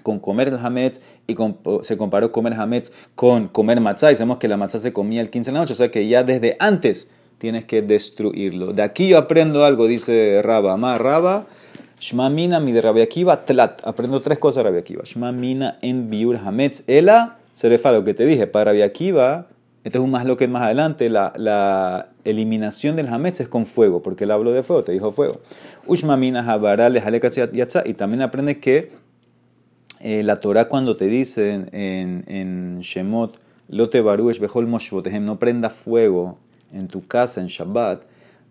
con 0.02 0.18
comer 0.18 0.48
el 0.48 0.58
hametz 0.58 1.00
y 1.26 1.36
se 1.82 1.96
comparó 1.96 2.32
comer 2.32 2.54
hametz 2.54 2.92
con 3.14 3.48
comer 3.48 3.80
matzah. 3.80 4.12
Y 4.12 4.14
sabemos 4.14 4.38
que 4.38 4.48
la 4.48 4.56
matzah 4.56 4.78
se 4.78 4.92
comía 4.92 5.20
el 5.20 5.30
15 5.30 5.50
de 5.50 5.54
la 5.54 5.60
noche, 5.60 5.72
o 5.72 5.76
sea 5.76 5.90
que 5.90 6.06
ya 6.08 6.24
desde 6.24 6.56
antes 6.58 7.10
tienes 7.38 7.64
que 7.64 7.82
destruirlo. 7.82 8.72
De 8.72 8.82
aquí 8.82 9.08
yo 9.08 9.18
aprendo 9.18 9.64
algo, 9.64 9.86
dice 9.86 10.40
Raba. 10.42 10.76
Más 10.76 11.00
Raba 11.00 11.46
Shmamina 11.98 12.60
mi 12.60 12.72
de 12.72 12.82
Rabbi 12.82 13.00
Akiva 13.00 13.44
tlat. 13.44 13.80
Aprendo 13.86 14.20
tres 14.20 14.38
cosas 14.38 14.62
de 14.62 14.70
Rabbi 14.70 14.80
Akiva. 14.80 15.02
Shmamina 15.04 15.78
en 15.82 16.10
biur 16.10 16.36
hametz 16.36 16.84
ela 16.86 17.38
Serefa, 17.56 17.90
lo 17.90 18.04
que 18.04 18.12
te 18.12 18.26
dije, 18.26 18.46
para 18.46 18.66
Rabbi 18.66 18.82
Akiva, 18.82 19.46
este 19.82 19.96
es 19.96 20.04
un 20.04 20.10
más 20.10 20.26
lo 20.26 20.36
que 20.36 20.46
más 20.46 20.64
adelante, 20.64 21.08
la, 21.08 22.08
eliminación 22.22 22.96
del 22.96 23.08
hametz 23.08 23.40
es 23.40 23.48
con 23.48 23.64
fuego, 23.64 24.02
porque 24.02 24.24
él 24.24 24.32
habló 24.32 24.52
de 24.52 24.62
fuego, 24.62 24.84
te 24.84 24.92
dijo 24.92 25.10
fuego. 25.10 25.40
Ushmamina 25.86 26.44
jabarale 26.44 27.02
y 27.86 27.94
también 27.94 28.20
aprende 28.20 28.58
que 28.60 28.90
eh, 30.06 30.22
la 30.22 30.38
Torah 30.38 30.68
cuando 30.68 30.96
te 30.96 31.06
dice 31.06 31.50
en, 31.72 32.22
en, 32.28 32.78
Shemot, 32.78 33.40
Lote 33.68 34.00
Baruch 34.00 34.38
Behol 34.38 34.70
no 34.70 35.38
prenda 35.40 35.68
fuego 35.68 36.38
en 36.72 36.86
tu 36.86 37.08
casa 37.08 37.40
en 37.40 37.48
Shabbat, 37.48 38.02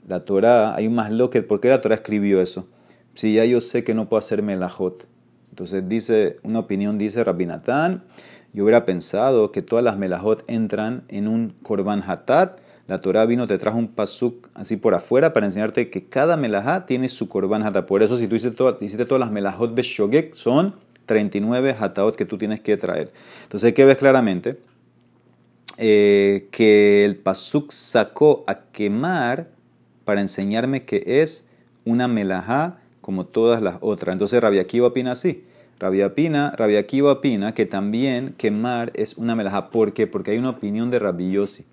la 0.06 0.26
Torah, 0.26 0.76
hay 0.76 0.88
un 0.88 0.96
más 0.96 1.12
lo 1.12 1.30
que, 1.30 1.44
¿por 1.44 1.62
qué 1.62 1.70
la 1.70 1.80
Torah 1.80 1.96
escribió 1.96 2.42
eso? 2.42 2.68
Si 3.14 3.36
ya 3.36 3.46
yo 3.46 3.62
sé 3.62 3.86
que 3.86 3.94
no 3.94 4.10
puedo 4.10 4.20
hacer 4.20 4.44
melajot. 4.44 5.08
Entonces 5.50 5.88
dice, 5.88 6.40
una 6.44 6.60
opinión 6.60 6.98
dice 6.98 7.24
Rabinatán, 7.24 8.04
yo 8.52 8.66
hubiera 8.66 8.86
pensado 8.86 9.54
que 9.54 9.62
todas 9.62 9.86
las 9.86 9.98
melajot 9.98 10.44
entran 10.48 11.04
en 11.08 11.30
un 11.30 11.54
korban 11.64 12.04
hatat. 12.06 12.60
La 12.88 13.00
Torah 13.00 13.26
vino, 13.26 13.48
te 13.48 13.58
trajo 13.58 13.78
un 13.78 13.88
pasuk 13.88 14.50
así 14.56 14.76
por 14.76 14.94
afuera 14.94 15.32
para 15.32 15.46
enseñarte 15.46 15.90
que 15.90 16.04
cada 16.04 16.36
melajá 16.36 16.86
tiene 16.86 17.08
su 17.08 17.30
korban 17.30 17.64
hatat. 17.64 17.86
Por 17.86 18.04
eso 18.04 18.18
si 18.18 18.28
tú 18.28 18.36
hiciste, 18.36 18.62
hiciste 18.82 19.06
todas 19.06 19.22
las 19.22 19.32
melajot 19.32 19.74
beshogek, 19.74 20.34
son 20.34 20.84
39 21.06 21.76
hataot 21.80 22.16
que 22.16 22.26
tú 22.26 22.38
tienes 22.38 22.60
que 22.62 22.78
traer. 22.78 23.12
Entonces, 23.44 23.74
¿qué 23.74 23.86
ves 23.86 23.98
claramente? 23.98 24.58
Eh, 25.78 26.48
que 26.52 27.04
el 27.04 27.18
pasuk 27.18 27.72
sacó 27.72 28.44
a 28.48 28.62
quemar 28.72 29.50
para 30.06 30.22
enseñarme 30.22 30.86
que 30.86 31.04
es 31.06 31.50
una 31.84 32.08
melajá 32.08 32.78
como 33.02 33.26
todas 33.26 33.62
las 33.62 33.76
otras. 33.82 34.14
Entonces 34.14 34.42
Rabia 34.42 34.62
Akiva 34.62 34.88
opina 34.88 35.12
así. 35.12 35.44
Rabia, 35.80 36.08
Akiva 36.80 37.12
opina 37.12 37.54
que 37.54 37.66
también 37.66 38.34
quemar 38.38 38.92
es 38.96 39.18
una 39.18 39.36
melajá. 39.36 39.70
¿Por 39.70 39.94
qué? 39.94 40.08
Porque 40.08 40.32
hay 40.32 40.38
una 40.38 40.52
opinión 40.52 40.90
de 40.90 41.00
Rabbi 41.00 41.32
Yossi. 41.32 41.66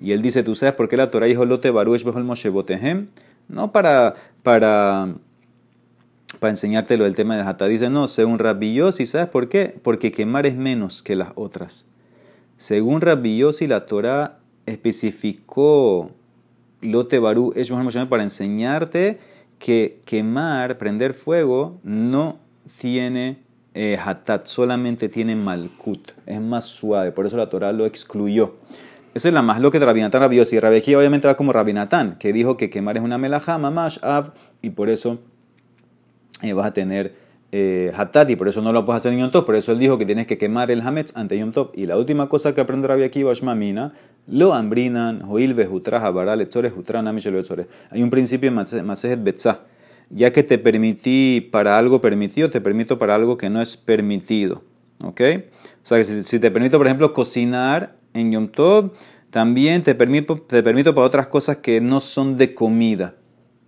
Y 0.00 0.12
él 0.12 0.22
dice, 0.22 0.42
¿tú 0.42 0.54
sabes 0.54 0.74
por 0.74 0.88
qué 0.88 0.96
la 0.96 1.10
Torah 1.10 1.26
dijo 1.26 1.44
Lote 1.44 1.70
Baruch 1.70 2.02
Behol 2.02 2.24
Moshe 2.24 2.48
Botehem? 2.48 3.08
No 3.48 3.70
para, 3.70 4.14
para, 4.42 5.14
para 6.40 6.50
enseñártelo 6.50 7.06
el 7.06 7.14
tema 7.14 7.36
de 7.36 7.42
Hatá. 7.42 7.66
Dice, 7.66 7.90
no, 7.90 8.08
según 8.08 8.38
Rabbi 8.38 8.74
Yossi, 8.74 9.06
¿sabes 9.06 9.28
por 9.28 9.48
qué? 9.48 9.78
Porque 9.82 10.10
quemar 10.10 10.46
es 10.46 10.56
menos 10.56 11.02
que 11.02 11.14
las 11.14 11.28
otras. 11.36 11.86
Según 12.56 13.00
Rabbi 13.00 13.38
Yossi, 13.38 13.66
la 13.66 13.86
Torah 13.86 14.38
especificó 14.66 16.10
Lote 16.80 17.20
Moshe 17.20 18.06
para 18.06 18.22
enseñarte 18.22 19.18
que 19.58 20.00
quemar, 20.06 20.78
prender 20.78 21.14
fuego, 21.14 21.78
no 21.84 22.38
tiene 22.78 23.38
eh, 23.74 23.98
solamente 24.44 25.08
tiene 25.08 25.36
malkut, 25.36 26.12
es 26.26 26.40
más 26.40 26.64
suave, 26.64 27.12
por 27.12 27.26
eso 27.26 27.36
la 27.36 27.48
Torah 27.48 27.72
lo 27.72 27.86
excluyó. 27.86 28.56
Esa 29.12 29.28
es 29.28 29.34
la 29.34 29.42
más 29.42 29.60
lo 29.60 29.70
que 29.70 29.78
de 29.78 29.86
Rabinatán 29.86 30.20
rabiosi. 30.20 30.58
Rabbi 30.58 30.94
obviamente 30.94 31.26
va 31.26 31.36
como 31.36 31.52
Rabinatán, 31.52 32.16
que 32.18 32.32
dijo 32.32 32.56
que 32.56 32.70
quemar 32.70 32.96
es 32.96 33.02
una 33.02 33.18
melajá, 33.18 33.58
mamash, 33.58 33.98
av, 34.02 34.32
y 34.62 34.70
por 34.70 34.88
eso 34.88 35.18
eh, 36.42 36.52
vas 36.52 36.66
a 36.66 36.72
tener 36.72 37.14
eh, 37.52 37.90
hatat, 37.96 38.30
y 38.30 38.36
por 38.36 38.46
eso 38.46 38.62
no 38.62 38.72
lo 38.72 38.84
puedes 38.84 38.98
hacer 38.98 39.12
en 39.12 39.20
Yom 39.20 39.30
Tov. 39.30 39.44
Por 39.44 39.56
eso 39.56 39.72
él 39.72 39.78
dijo 39.78 39.98
que 39.98 40.06
tienes 40.06 40.26
que 40.26 40.38
quemar 40.38 40.70
el 40.70 40.80
hametz 40.80 41.16
ante 41.16 41.38
Yom 41.38 41.52
Tov. 41.52 41.70
Y 41.74 41.86
la 41.86 41.96
última 41.96 42.28
cosa 42.28 42.54
que 42.54 42.60
aprende 42.60 42.86
Rabbi 42.86 43.02
Akiva 43.02 43.32
es 43.32 43.42
mamina, 43.42 43.92
lo 44.26 44.54
ambrinan, 44.54 45.22
joil 45.22 45.54
vejutra, 45.54 46.00
jabará, 46.00 46.36
lechores, 46.36 46.72
jutra, 46.72 47.02
Hay 47.90 48.02
un 48.02 48.10
principio 48.10 48.48
en 48.48 48.86
Masejet 48.86 49.22
Betzah. 49.22 49.60
Ya 50.10 50.32
que 50.32 50.42
te 50.42 50.58
permití 50.58 51.40
para 51.52 51.78
algo 51.78 52.00
permitido, 52.00 52.50
te 52.50 52.60
permito 52.60 52.98
para 52.98 53.14
algo 53.14 53.36
que 53.36 53.48
no 53.48 53.60
es 53.60 53.76
permitido. 53.76 54.62
¿Ok? 55.02 55.20
O 55.82 55.86
sea 55.86 55.98
que 55.98 56.04
si, 56.04 56.38
te 56.38 56.50
permito, 56.50 56.78
por 56.78 56.86
ejemplo, 56.86 57.12
cocinar 57.12 57.96
en 58.12 58.32
Yom 58.32 58.48
Tov, 58.48 58.92
también 59.30 59.82
te 59.82 59.94
permito, 59.94 60.36
te 60.40 60.62
permito 60.62 60.94
para 60.94 61.06
otras 61.06 61.28
cosas 61.28 61.58
que 61.58 61.80
no 61.80 62.00
son 62.00 62.36
de 62.36 62.54
comida. 62.54 63.14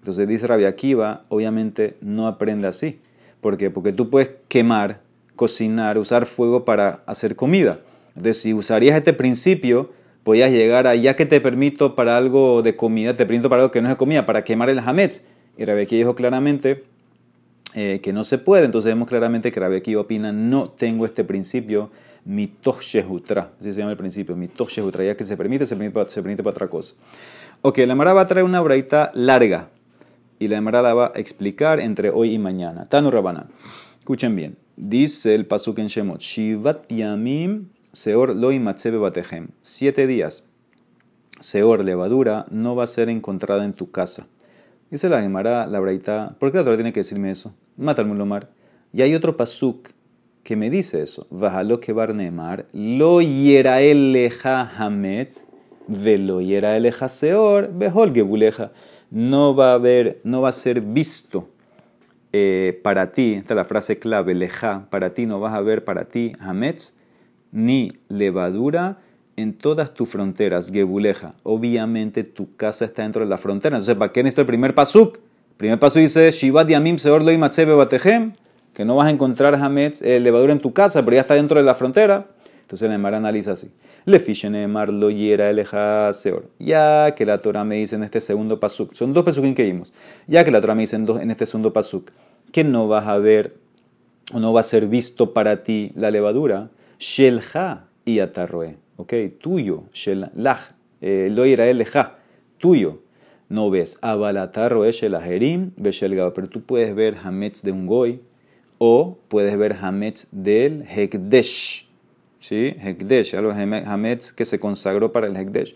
Entonces 0.02 0.26
dice 0.26 0.49
Rabbi 0.49 0.64
Akiva, 0.64 1.23
obviamente 1.28 1.97
no 2.00 2.26
aprende 2.26 2.66
así. 2.66 2.99
¿Por 3.40 3.56
qué? 3.56 3.71
Porque 3.71 3.92
tú 3.92 4.11
puedes 4.11 4.32
quemar, 4.49 4.99
cocinar, 5.37 5.97
usar 5.97 6.26
fuego 6.26 6.64
para 6.64 7.04
hacer 7.06 7.37
comida. 7.37 7.78
Entonces, 8.09 8.42
si 8.42 8.52
usarías 8.52 8.97
este 8.97 9.12
principio, 9.12 9.90
podías 10.25 10.50
llegar 10.50 10.88
a, 10.88 10.97
ya 10.97 11.14
que 11.14 11.25
te 11.25 11.40
permito 11.40 11.94
para 11.94 12.16
algo 12.16 12.62
de 12.62 12.75
comida, 12.75 13.14
te 13.14 13.25
permito 13.26 13.49
para 13.49 13.62
algo 13.62 13.71
que 13.71 13.80
no 13.80 13.87
es 13.87 13.92
de 13.92 13.97
comida, 13.97 14.26
para 14.26 14.42
quemar 14.42 14.71
el 14.71 14.80
hametz. 14.80 15.25
Y 15.56 15.64
Rebequí 15.64 15.97
dijo 15.97 16.16
claramente 16.16 16.82
eh, 17.75 18.00
que 18.02 18.12
no 18.12 18.25
se 18.25 18.38
puede, 18.38 18.64
entonces 18.64 18.88
vemos 18.88 19.06
claramente 19.06 19.52
que 19.52 19.61
Rebequí 19.61 19.94
opina, 19.94 20.32
no 20.32 20.68
tengo 20.68 21.06
este 21.06 21.23
principio, 21.23 21.92
mitoch 22.25 22.80
shehutra, 22.80 23.50
así 23.61 23.73
se 23.73 23.78
llama 23.78 23.92
el 23.92 23.97
principio, 23.97 24.35
mitoch 24.35 24.68
shehutra, 24.68 25.04
ya 25.04 25.16
que 25.16 25.23
se 25.23 25.37
permite, 25.37 25.64
se 25.64 25.76
permite, 25.76 26.11
se 26.11 26.23
para 26.42 26.50
otra 26.50 26.68
cosa. 26.68 26.94
Ok, 27.61 27.78
la 27.78 27.94
Mara 27.94 28.12
va 28.12 28.23
a 28.23 28.26
traer 28.26 28.44
una 28.44 28.61
braita 28.61 29.12
larga, 29.14 29.68
y 30.43 30.49
la 30.49 30.61
Mara 30.61 30.83
la 30.83 30.93
va 30.93 31.13
a 31.15 31.19
explicar 31.19 31.79
entre 31.79 32.11
hoy 32.11 32.35
y 32.35 32.39
mañana. 32.39 32.89
Tanu 32.89 33.11
Rabana. 33.11 33.47
Escuchen 34.01 34.35
bien. 34.35 34.57
Dice 34.77 35.35
el 35.35 35.47
Pasuk 35.47 35.79
en 35.79 35.87
Shemot, 35.87 36.21
Shivat 36.21 36.91
Yamim 36.91 37.69
Seor 37.93 38.35
lo 38.35 38.51
batejem. 39.01 39.49
Siete 39.61 40.07
días. 40.07 40.49
Seor, 41.41 41.85
levadura, 41.85 42.45
no 42.51 42.75
va 42.75 42.85
a 42.85 42.87
ser 42.87 43.09
encontrada 43.11 43.65
en 43.65 43.75
tu 43.75 43.91
casa. 43.91 44.27
Dice 44.91 45.09
la 45.09 45.21
Gemara, 45.21 45.67
la 45.67 45.79
Braita, 45.79 46.37
¿por 46.39 46.51
qué 46.51 46.59
la 46.59 46.65
Torah 46.65 46.77
tiene 46.77 46.93
que 46.93 47.01
decirme 47.01 47.31
eso? 47.31 47.55
Mata 47.77 48.01
al 48.03 48.09
mulomar. 48.09 48.49
Y 48.93 49.03
hay 49.03 49.15
otro 49.15 49.37
pasuk 49.37 49.91
que 50.43 50.57
me 50.57 50.71
dice 50.71 51.03
eso. 51.03 51.27
Bajalo 51.31 51.81
que 51.81 51.93
barnemar, 51.93 52.67
lo 52.73 53.21
yera 53.21 53.83
eleja 53.83 54.71
hamet, 54.77 55.45
velo 55.87 56.41
yera 56.41 56.77
eleja 56.77 57.09
seor, 57.09 57.71
behol 57.73 58.13
gebuleja. 58.13 58.73
No 59.12 59.54
va 59.54 59.73
a 59.73 59.75
haber, 59.75 60.21
no 60.25 60.40
va 60.40 60.49
a 60.49 60.52
ser 60.52 60.81
visto 60.81 61.49
eh, 62.33 62.81
para 62.83 63.12
ti, 63.12 63.35
esta 63.35 63.52
es 63.52 63.57
la 63.57 63.64
frase 63.64 63.99
clave, 63.99 64.35
leja, 64.35 64.87
para 64.88 65.11
ti 65.11 65.26
no 65.26 65.38
vas 65.38 65.52
a 65.52 65.61
ver 65.61 65.85
para 65.85 66.07
ti 66.07 66.33
hametz, 66.40 66.97
ni 67.50 67.92
levadura 68.09 68.97
en 69.37 69.52
todas 69.52 69.92
tus 69.92 70.09
fronteras, 70.09 70.71
Gebuleja. 70.73 71.35
Obviamente 71.42 72.25
tu 72.25 72.57
casa 72.57 72.87
está 72.87 73.02
dentro 73.02 73.23
de 73.23 73.28
la 73.28 73.37
frontera. 73.37 73.76
Entonces, 73.76 73.97
¿para 73.97 74.12
qué 74.12 74.23
necesito 74.23 74.40
el 74.40 74.47
primer 74.47 74.75
pasuk? 74.75 75.16
El 75.16 75.57
primer 75.59 75.78
pasuk 75.78 75.99
dice, 75.99 76.31
Shivat 76.31 76.69
Yamim 76.69 76.97
Seor 76.97 77.21
Loi 77.21 77.37
Batejem, 77.37 78.33
que 78.73 78.87
no 78.87 78.97
vas 78.97 79.09
a 79.09 79.11
encontrar 79.11 79.54
Hametz, 79.54 80.00
eh, 80.00 80.21
levadura 80.21 80.54
en 80.54 80.61
tu 80.61 80.73
casa, 80.73 81.04
pero 81.04 81.16
ya 81.16 81.21
está 81.21 81.35
dentro 81.35 81.59
de 81.59 81.66
la 81.66 81.75
frontera. 81.75 82.28
Entonces 82.62 82.88
el 82.88 82.95
Emar 82.95 83.14
analiza 83.14 83.52
así. 83.52 83.71
Le 84.04 84.66
Mar 84.68 84.92
lo 84.92 85.11
yera 85.11 85.50
eleja 85.50 86.12
seor. 86.12 86.49
Ya 86.59 87.14
que 87.14 87.25
la 87.25 87.38
Torah 87.38 87.64
me 87.64 87.76
dice 87.76 87.97
en 87.97 88.02
este 88.02 88.21
segundo 88.21 88.59
pasuk, 88.59 88.94
son 88.94 89.12
dos 89.12 89.25
pasukim 89.25 89.54
que 89.54 89.62
vimos. 89.62 89.92
Ya 90.26 90.44
que 90.44 90.50
la 90.50 90.61
Torah 90.61 90.75
me 90.75 90.82
dice 90.82 90.97
en, 90.97 91.30
este 91.30 91.47
segundo 91.47 91.73
pasuk, 91.73 92.11
que 92.50 92.64
no 92.64 92.88
vas 92.88 93.06
a 93.06 93.18
ver 93.18 93.56
o 94.32 94.40
no 94.40 94.52
va 94.52 94.61
a 94.61 94.64
ser 94.64 94.87
visto 94.87 95.32
para 95.32 95.62
ti 95.62 95.92
la 95.94 96.11
levadura, 96.11 96.71
Shelha 96.99 97.85
y 98.04 98.18
Atarroe. 98.18 98.76
¿Ok? 98.97 99.14
Tuyo. 99.40 99.85
Shelah. 99.92 100.76
Eh, 101.00 101.28
lo 101.30 101.44
leja. 101.44 102.18
Tuyo. 102.59 103.02
No 103.49 103.71
ves. 103.71 103.99
Abalatarroe 104.00 104.92
Shelaherim 104.92 105.73
Beshelgaba. 105.76 106.32
Pero 106.35 106.49
tú 106.49 106.62
puedes 106.62 106.94
ver 106.94 107.16
Hametz 107.23 107.62
de 107.62 107.73
un 107.73 107.87
Goy 107.87 108.21
o 108.78 109.18
puedes 109.28 109.56
ver 109.59 109.76
Hametz 109.80 110.28
del 110.30 110.85
Hekdesh. 110.88 111.92
¿Sí? 112.43 112.77
Hekdesh. 112.79 113.35
Algo 113.35 113.53
Hametz 113.53 114.33
que 114.33 114.45
se 114.45 114.61
consagró 114.61 115.13
para 115.13 115.27
el 115.27 115.35
Hekdesh. 115.35 115.75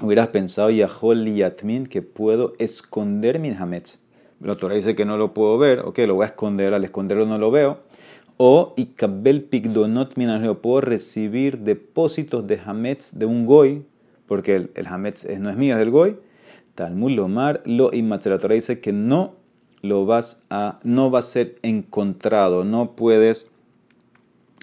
Hubieras 0.00 0.28
pensado, 0.28 0.70
Yahol 0.70 1.24
Yatmin, 1.24 1.86
que 1.86 2.02
puedo 2.02 2.54
esconder 2.58 3.38
mi 3.38 3.50
Hametz. 3.50 4.00
La 4.40 4.56
Torah 4.56 4.74
dice 4.74 4.96
que 4.96 5.04
no 5.04 5.16
lo 5.16 5.32
puedo 5.32 5.58
ver. 5.58 5.80
Ok, 5.80 5.98
lo 6.00 6.16
voy 6.16 6.24
a 6.24 6.28
esconder. 6.28 6.74
Al 6.74 6.82
esconderlo 6.82 7.26
no 7.26 7.38
lo 7.38 7.52
veo 7.52 7.86
o 8.38 8.72
Ikabel 8.76 9.42
Pigdonot 9.42 10.16
Minaneo, 10.16 10.62
puedo 10.62 10.80
recibir 10.80 11.58
depósitos 11.58 12.46
de 12.46 12.60
Hametz 12.64 13.18
de 13.18 13.26
un 13.26 13.44
Goy, 13.44 13.84
porque 14.26 14.70
el, 14.74 14.86
Hametz 14.86 15.28
no 15.40 15.50
es 15.50 15.56
mío, 15.56 15.74
es 15.74 15.80
del 15.80 15.90
Goy. 15.90 16.16
Talmud 16.74 17.10
Lomar 17.10 17.60
lo 17.66 17.90
la 17.90 18.38
Torah 18.38 18.54
dice 18.54 18.80
que 18.80 18.92
no 18.92 19.34
lo 19.82 20.06
vas 20.06 20.46
a, 20.50 20.78
no 20.84 21.10
va 21.10 21.18
a 21.18 21.22
ser 21.22 21.56
encontrado, 21.62 22.64
no 22.64 22.92
puedes 22.92 23.50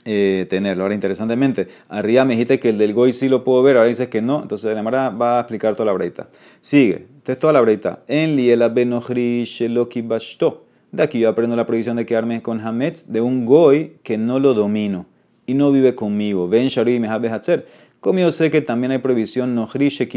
eh, 0.05 0.45
tenerlo. 0.49 0.83
Ahora, 0.83 0.95
interesantemente, 0.95 1.67
arriba 1.89 2.23
me 2.25 2.33
dijiste 2.33 2.59
que 2.59 2.69
el 2.69 2.77
del 2.77 2.93
Goy 2.93 3.11
sí 3.11 3.27
lo 3.27 3.43
puedo 3.43 3.63
ver, 3.63 3.75
ahora 3.77 3.89
dices 3.89 4.07
que 4.07 4.21
no, 4.21 4.43
entonces 4.43 4.73
la 4.75 4.83
Mara 4.83 5.09
va 5.09 5.37
a 5.37 5.41
explicar 5.41 5.75
toda 5.75 5.87
la 5.87 5.93
breita. 5.93 6.29
Sigue, 6.61 7.07
entonces 7.09 7.39
toda 7.39 7.53
la 7.53 7.61
breita. 7.61 8.03
En 8.07 8.35
Liela 8.35 8.69
Benochri 8.69 9.43
Sheloki 9.43 10.01
Bashto. 10.01 10.65
De 10.91 11.03
aquí 11.03 11.19
yo 11.19 11.27
aprendo 11.27 11.55
la 11.55 11.65
prohibición 11.65 11.97
de 11.97 12.05
quedarme 12.05 12.41
con 12.41 12.61
Hametz 12.61 13.07
de 13.07 13.19
un 13.19 13.45
goy 13.45 13.97
que 14.03 14.17
no 14.17 14.39
lo 14.39 14.53
domino 14.53 15.07
y 15.45 15.53
no 15.53 15.71
vive 15.71 15.95
conmigo. 15.95 16.47
Ven 16.47 16.67
Shari 16.67 16.99
Mehabe 16.99 17.29
hacer. 17.29 17.67
Como 17.99 18.19
yo 18.19 18.29
sé 18.31 18.51
que 18.51 18.61
también 18.61 18.91
hay 18.91 18.99
prohibición 18.99 19.55
no 19.55 19.67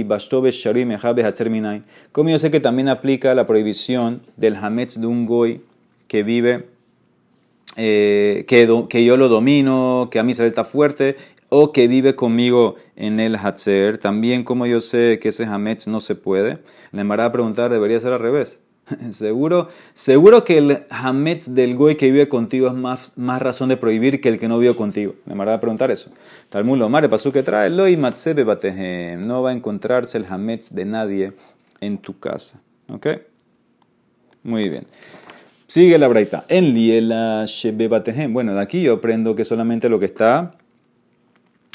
Bastobe 0.04 0.50
Shari 0.50 0.84
Mehabe 0.84 1.24
Hatzer 1.24 1.48
Minain. 1.48 1.84
Como 2.12 2.30
yo 2.30 2.38
sé 2.38 2.50
que 2.50 2.60
también 2.60 2.88
aplica 2.88 3.34
la 3.34 3.46
prohibición 3.46 4.20
del 4.36 4.56
Hametz 4.56 5.00
de 5.00 5.06
un 5.06 5.24
goy 5.24 5.62
que 6.06 6.22
vive 6.22 6.66
eh, 7.76 8.44
que, 8.48 8.84
que 8.88 9.04
yo 9.04 9.16
lo 9.16 9.28
domino, 9.28 10.08
que 10.10 10.18
a 10.18 10.22
mí 10.22 10.34
se 10.34 10.46
está 10.46 10.64
fuerte, 10.64 11.16
o 11.48 11.72
que 11.72 11.88
vive 11.88 12.14
conmigo 12.14 12.76
en 12.96 13.20
el 13.20 13.36
Hatzer. 13.36 13.98
También, 13.98 14.44
como 14.44 14.66
yo 14.66 14.80
sé 14.80 15.18
que 15.20 15.30
ese 15.30 15.44
Hametz 15.44 15.86
no 15.86 16.00
se 16.00 16.14
puede, 16.14 16.58
le 16.92 17.04
va 17.04 17.24
a 17.24 17.32
preguntar, 17.32 17.70
debería 17.70 18.00
ser 18.00 18.12
al 18.12 18.20
revés. 18.20 18.60
seguro, 19.10 19.68
seguro 19.94 20.44
que 20.44 20.58
el 20.58 20.84
Hametz 20.90 21.54
del 21.54 21.76
Goy 21.76 21.96
que 21.96 22.10
vive 22.10 22.28
contigo 22.28 22.68
es 22.68 22.74
más, 22.74 23.12
razón 23.16 23.68
de 23.68 23.76
prohibir 23.76 24.20
que 24.20 24.28
el 24.28 24.38
que 24.38 24.48
no 24.48 24.58
vive 24.58 24.74
contigo. 24.74 25.14
Le 25.26 25.34
va 25.34 25.54
a 25.54 25.60
preguntar 25.60 25.90
eso. 25.90 26.10
Talmud 26.48 26.78
Lomar, 26.78 27.08
pasó 27.10 27.32
que 27.32 27.42
trae, 27.42 27.70
lo 27.70 27.84
no 27.88 29.42
va 29.42 29.50
a 29.50 29.52
encontrarse 29.52 30.18
el 30.18 30.26
Hametz 30.28 30.74
de 30.74 30.84
nadie 30.84 31.32
en 31.80 31.98
tu 31.98 32.18
casa. 32.18 32.60
¿Ok? 32.88 33.06
Muy 34.42 34.68
bien. 34.68 34.86
Sigue 35.70 35.98
la 35.98 36.08
braita. 36.08 36.46
En 36.48 36.72
liela 36.72 37.44
shebebatehem. 37.46 38.32
Bueno, 38.32 38.54
de 38.54 38.60
aquí 38.62 38.80
yo 38.80 38.94
aprendo 38.94 39.34
que 39.34 39.44
solamente 39.44 39.90
lo 39.90 40.00
que 40.00 40.06
está 40.06 40.54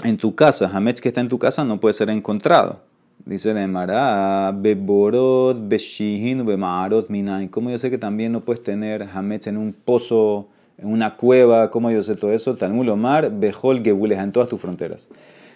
en 0.04 0.18
tu 0.18 0.34
casa, 0.34 0.68
Hametz 0.74 1.00
que 1.00 1.10
está 1.10 1.22
en 1.22 1.30
tu 1.30 1.38
casa, 1.38 1.64
no 1.64 1.80
puede 1.80 1.94
ser 1.94 2.10
encontrado. 2.10 2.80
Dice 3.24 3.54
la 3.54 3.62
Emara, 3.62 4.52
beborot, 4.52 5.68
beshihin, 5.68 6.44
bemarot, 6.44 7.08
minay. 7.10 7.50
¿Cómo 7.50 7.70
yo 7.70 7.78
sé 7.78 7.92
que 7.92 8.00
también 8.00 8.32
no 8.32 8.42
puedes 8.42 8.64
tener 8.64 9.04
Hametz 9.14 9.46
en 9.46 9.58
un 9.58 9.74
pozo, 9.74 10.48
en 10.80 10.88
una 10.88 11.16
cueva? 11.16 11.70
¿Cómo 11.70 11.92
yo 11.92 12.02
sé 12.02 12.16
todo 12.16 12.34
eso? 12.34 12.56
Talmud 12.56 12.90
Omar, 12.90 13.32
bejol 13.32 13.84
gebuleja, 13.84 14.24
en 14.24 14.32
todas 14.32 14.50
tus 14.50 14.60
fronteras. 14.60 15.08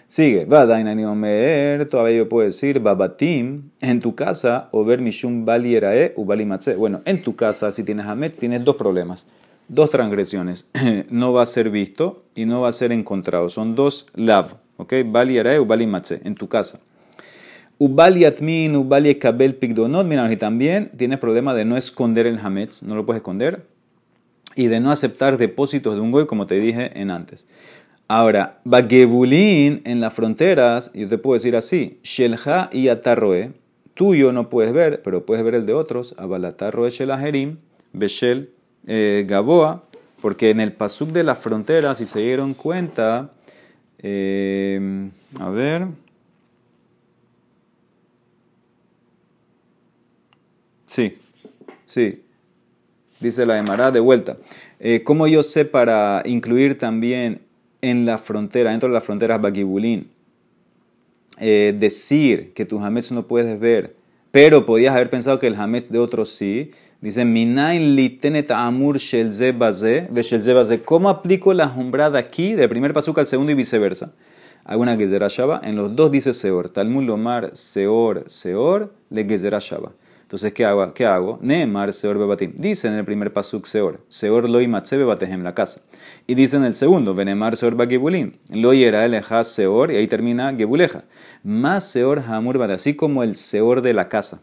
Sigue, 0.08 0.46
Vadainani 0.46 1.04
Omer, 1.04 1.86
todavía 1.86 2.16
yo 2.16 2.30
puedo 2.30 2.46
decir, 2.46 2.80
Babatim, 2.80 3.64
en 3.82 4.00
tu 4.00 4.14
casa, 4.14 4.70
o 4.72 4.82
ver 4.82 5.02
Mishum 5.02 5.44
Bali 5.44 5.74
Erae, 5.74 6.14
Ubali 6.16 6.46
Matze. 6.46 6.76
Bueno, 6.76 7.02
en 7.04 7.22
tu 7.22 7.36
casa, 7.36 7.72
si 7.72 7.84
tienes 7.84 8.06
Hamet, 8.06 8.34
tienes 8.34 8.64
dos 8.64 8.76
problemas, 8.76 9.26
dos 9.68 9.90
transgresiones. 9.90 10.70
no 11.10 11.34
va 11.34 11.42
a 11.42 11.46
ser 11.46 11.68
visto 11.68 12.24
y 12.34 12.46
no 12.46 12.62
va 12.62 12.70
a 12.70 12.72
ser 12.72 12.90
encontrado. 12.90 13.50
Son 13.50 13.74
dos 13.74 14.06
lav, 14.14 14.54
¿ok? 14.78 14.94
Bali 15.04 15.36
Erae, 15.36 15.60
Ubali 15.60 15.86
Matze, 15.86 16.22
en 16.24 16.36
tu 16.36 16.48
casa. 16.48 16.80
Ubali 17.76 18.24
Atmin, 18.24 18.76
Ubali 18.76 19.14
Kabel 19.16 19.56
Pigdonot, 19.56 20.06
mira, 20.06 20.32
y 20.32 20.38
también 20.38 20.90
tienes 20.96 21.18
problema 21.18 21.52
de 21.52 21.66
no 21.66 21.76
esconder 21.76 22.26
el 22.26 22.38
Hametz, 22.38 22.82
no 22.82 22.94
lo 22.94 23.04
puedes 23.04 23.20
esconder, 23.20 23.66
y 24.56 24.68
de 24.68 24.80
no 24.80 24.90
aceptar 24.90 25.36
depósitos 25.36 25.94
de 25.94 26.00
un 26.00 26.12
goy, 26.12 26.26
como 26.26 26.46
te 26.46 26.58
dije 26.58 26.98
en 26.98 27.10
antes. 27.10 27.46
Ahora, 28.10 28.58
Bagebulín 28.64 29.82
en 29.84 30.00
las 30.00 30.14
fronteras, 30.14 30.90
yo 30.94 31.10
te 31.10 31.18
puedo 31.18 31.34
decir 31.34 31.54
así, 31.54 32.00
Shelha 32.02 32.70
y 32.72 32.88
Atarroe, 32.88 33.52
tuyo 33.92 34.32
no 34.32 34.48
puedes 34.48 34.72
ver, 34.72 35.02
pero 35.02 35.26
puedes 35.26 35.44
ver 35.44 35.54
el 35.54 35.66
de 35.66 35.74
otros, 35.74 36.14
Abalatarroe 36.16 36.88
Shelaherim, 36.88 37.58
Beshel 37.92 38.48
eh, 38.86 39.26
Gaboa, 39.28 39.84
porque 40.22 40.48
en 40.48 40.60
el 40.60 40.72
pasuk 40.72 41.10
de 41.10 41.22
las 41.22 41.38
fronteras, 41.38 41.98
si 41.98 42.06
se 42.06 42.20
dieron 42.20 42.54
cuenta, 42.54 43.30
eh, 43.98 45.10
a 45.38 45.50
ver, 45.50 45.88
sí, 50.86 51.18
sí, 51.84 52.22
dice 53.20 53.44
la 53.44 53.58
Emara 53.58 53.90
de 53.90 54.00
vuelta. 54.00 54.38
Eh, 54.80 55.02
¿Cómo 55.04 55.26
yo 55.26 55.42
sé 55.42 55.66
para 55.66 56.22
incluir 56.24 56.78
también 56.78 57.47
en 57.80 58.06
la 58.06 58.18
frontera, 58.18 58.70
dentro 58.70 58.88
de 58.88 58.94
las 58.94 59.04
fronteras 59.04 59.40
Bagibulín, 59.40 60.10
eh, 61.38 61.74
decir 61.78 62.52
que 62.52 62.64
tus 62.64 62.82
hametz 62.82 63.12
no 63.12 63.26
puedes 63.26 63.58
ver, 63.60 63.94
pero 64.30 64.66
podías 64.66 64.94
haber 64.94 65.10
pensado 65.10 65.38
que 65.38 65.46
el 65.46 65.54
hametz 65.54 65.88
de 65.88 65.98
otros 65.98 66.30
sí, 66.30 66.72
dice, 67.00 67.24
¿Cómo 70.82 71.08
aplico 71.08 71.54
la 71.54 71.68
jumbrada 71.68 72.18
aquí, 72.18 72.54
del 72.54 72.68
primer 72.68 72.92
pasuca 72.92 73.20
al 73.20 73.26
segundo 73.26 73.52
y 73.52 73.54
viceversa? 73.54 74.14
Hago 74.64 74.82
una 74.82 74.96
En 75.62 75.76
los 75.76 75.96
dos 75.96 76.10
dice 76.10 76.34
seor. 76.34 76.68
Talmud 76.68 77.04
lomar 77.04 77.56
seor, 77.56 78.24
seor, 78.26 78.92
le 79.08 79.24
gezerah 79.24 79.60
entonces, 80.28 80.52
¿qué 80.52 80.66
hago? 80.66 80.92
¿Qué 80.92 81.06
hago? 81.06 81.38
Neemar 81.40 81.90
Seor 81.90 82.18
Bebatim. 82.18 82.52
Dice 82.54 82.86
en 82.86 82.92
el 82.92 83.06
primer 83.06 83.32
pasuk 83.32 83.64
Seor. 83.64 84.04
Seor 84.08 84.46
lo 84.46 84.60
imatze 84.60 84.96
en 85.22 85.42
la 85.42 85.54
casa. 85.54 85.80
Y 86.26 86.34
dice 86.34 86.58
en 86.58 86.64
el 86.64 86.76
segundo, 86.76 87.14
Venemar 87.14 87.56
Seor 87.56 87.76
Bagibulin. 87.76 88.38
Lo 88.50 88.74
yera 88.74 89.06
eleja 89.06 89.42
Seor 89.42 89.90
y 89.90 89.96
ahí 89.96 90.06
termina 90.06 90.54
Gebuleja. 90.54 91.04
Más 91.42 91.88
Seor 91.88 92.24
Hamur 92.28 92.62
Así 92.70 92.94
como 92.94 93.22
el 93.22 93.36
Seor 93.36 93.80
de 93.80 93.94
la 93.94 94.10
casa. 94.10 94.42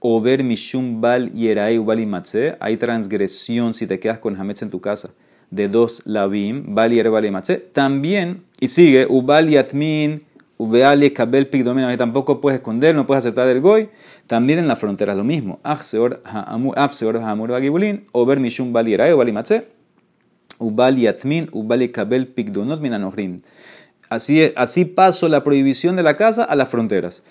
O 0.00 0.20
ver 0.20 0.42
Mishum 0.42 1.00
Bal 1.00 1.30
Yerai 1.30 1.78
Ubal 1.78 2.00
Imatze. 2.00 2.56
Hay 2.58 2.76
transgresión 2.76 3.74
si 3.74 3.86
te 3.86 4.00
quedas 4.00 4.18
con 4.18 4.34
Hametz 4.34 4.62
en 4.62 4.70
tu 4.70 4.80
casa. 4.80 5.10
De 5.52 5.68
dos 5.68 6.02
Labim, 6.04 6.74
Bal 6.74 6.90
Yerai 6.90 7.12
Ubal 7.12 7.26
Imatze. 7.26 7.58
También, 7.58 8.42
y 8.58 8.66
sigue, 8.66 9.06
Ubal 9.08 9.48
Yatmin. 9.48 10.24
Ubeali 10.62 11.10
Kabel 11.10 11.48
Pigdomina. 11.48 11.96
Tampoco 11.96 12.40
puedes 12.40 12.60
esconder, 12.60 12.94
no 12.94 13.04
puedes 13.04 13.24
aceptar 13.24 13.48
el 13.48 13.60
Goy. 13.60 13.88
También 14.28 14.60
en 14.60 14.68
la 14.68 14.76
frontera 14.76 15.12
es 15.12 15.18
lo 15.18 15.24
mismo. 15.24 15.58
Afseor 15.64 16.20
Hamur 16.24 17.50
Bagibulin, 17.50 18.04
Ober 18.12 18.38
Mishum 18.38 18.72
Bali 18.72 18.94
Erae, 18.94 19.12
Bali 19.12 19.32
Matze, 19.32 19.66
Ubali 20.58 21.08
Atmin, 21.08 21.48
Ubali 21.50 21.90
Kabel 21.90 22.28
Pigdonot 22.28 22.80
Minanohrin. 22.80 23.42
Así, 24.08 24.52
así 24.54 24.84
paso 24.84 25.28
la 25.28 25.42
prohibición 25.42 25.96
de 25.96 26.04
la 26.04 26.16
casa 26.16 26.44
a 26.44 26.54
las 26.54 26.68
fronteras, 26.68 27.24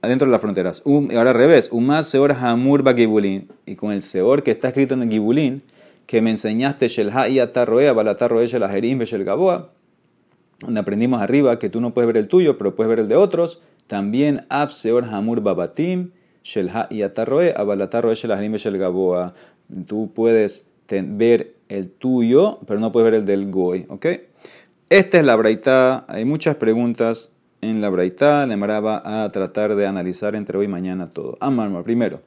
adentro 0.00 0.26
de 0.26 0.32
las 0.32 0.40
fronteras. 0.40 0.80
Um, 0.86 1.10
ahora 1.10 1.30
al 1.30 1.36
revés, 1.36 1.68
Umaz 1.72 2.06
Seor 2.06 2.32
Hamur 2.32 2.82
Bagibulin. 2.82 3.48
Y 3.66 3.76
con 3.76 3.92
el 3.92 4.00
Seor 4.00 4.42
que 4.42 4.52
está 4.52 4.68
escrito 4.68 4.94
en 4.94 5.02
el 5.02 5.10
Gibulin, 5.10 5.62
que 6.06 6.22
me 6.22 6.30
enseñaste 6.30 6.88
Shelha 6.88 7.28
y 7.28 7.40
Atarroea, 7.40 7.92
Balatarroe, 7.92 8.46
Shelaherim, 8.46 8.98
Beshel 8.98 9.24
Gaboa, 9.24 9.70
donde 10.60 10.80
aprendimos 10.80 11.20
arriba 11.20 11.58
que 11.58 11.70
tú 11.70 11.80
no 11.80 11.92
puedes 11.92 12.06
ver 12.06 12.16
el 12.16 12.28
tuyo, 12.28 12.58
pero 12.58 12.74
puedes 12.74 12.88
ver 12.88 13.00
el 13.00 13.08
de 13.08 13.16
otros. 13.16 13.62
También 13.86 14.46
Ab 14.48 14.70
Seor 14.72 15.04
Hamur 15.04 15.40
Babatim, 15.40 16.10
Shelha 16.42 16.86
y 16.90 17.02
Atarroe, 17.02 17.54
Abalatarroe 17.56 18.14
Shelaharim 18.14 18.54
Shel. 18.54 18.80
Tú 19.86 20.12
puedes 20.14 20.70
ver 20.88 21.54
el 21.68 21.90
tuyo, 21.90 22.58
pero 22.66 22.80
no 22.80 22.92
puedes 22.92 23.10
ver 23.10 23.20
el 23.20 23.26
del 23.26 23.50
Goy. 23.50 23.86
¿Ok? 23.88 24.06
Esta 24.88 25.18
es 25.18 25.24
la 25.24 25.36
braita. 25.36 26.04
Hay 26.08 26.24
muchas 26.24 26.56
preguntas 26.56 27.32
en 27.60 27.80
la 27.80 27.90
braita. 27.90 28.46
Le 28.46 28.56
va 28.56 29.24
a 29.24 29.30
tratar 29.30 29.76
de 29.76 29.86
analizar 29.86 30.34
entre 30.34 30.58
hoy 30.58 30.64
y 30.64 30.68
mañana 30.68 31.06
todo. 31.08 31.36
Amarma, 31.40 31.82
primero. 31.84 32.20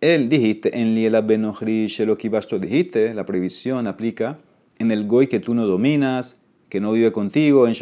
Él 0.00 0.28
dijiste, 0.28 0.80
en 0.80 0.94
Liela 0.94 1.20
Benohri 1.20 1.86
Shelokibasto, 1.88 2.58
dijiste, 2.58 3.12
la 3.14 3.26
prohibición 3.26 3.86
aplica 3.88 4.38
en 4.78 4.90
el 4.92 5.06
Goy 5.06 5.26
que 5.26 5.40
tú 5.40 5.54
no 5.54 5.66
dominas, 5.66 6.37
que 6.68 6.80
no 6.80 6.92
vive 6.92 7.12
contigo, 7.12 7.66
en 7.66 7.74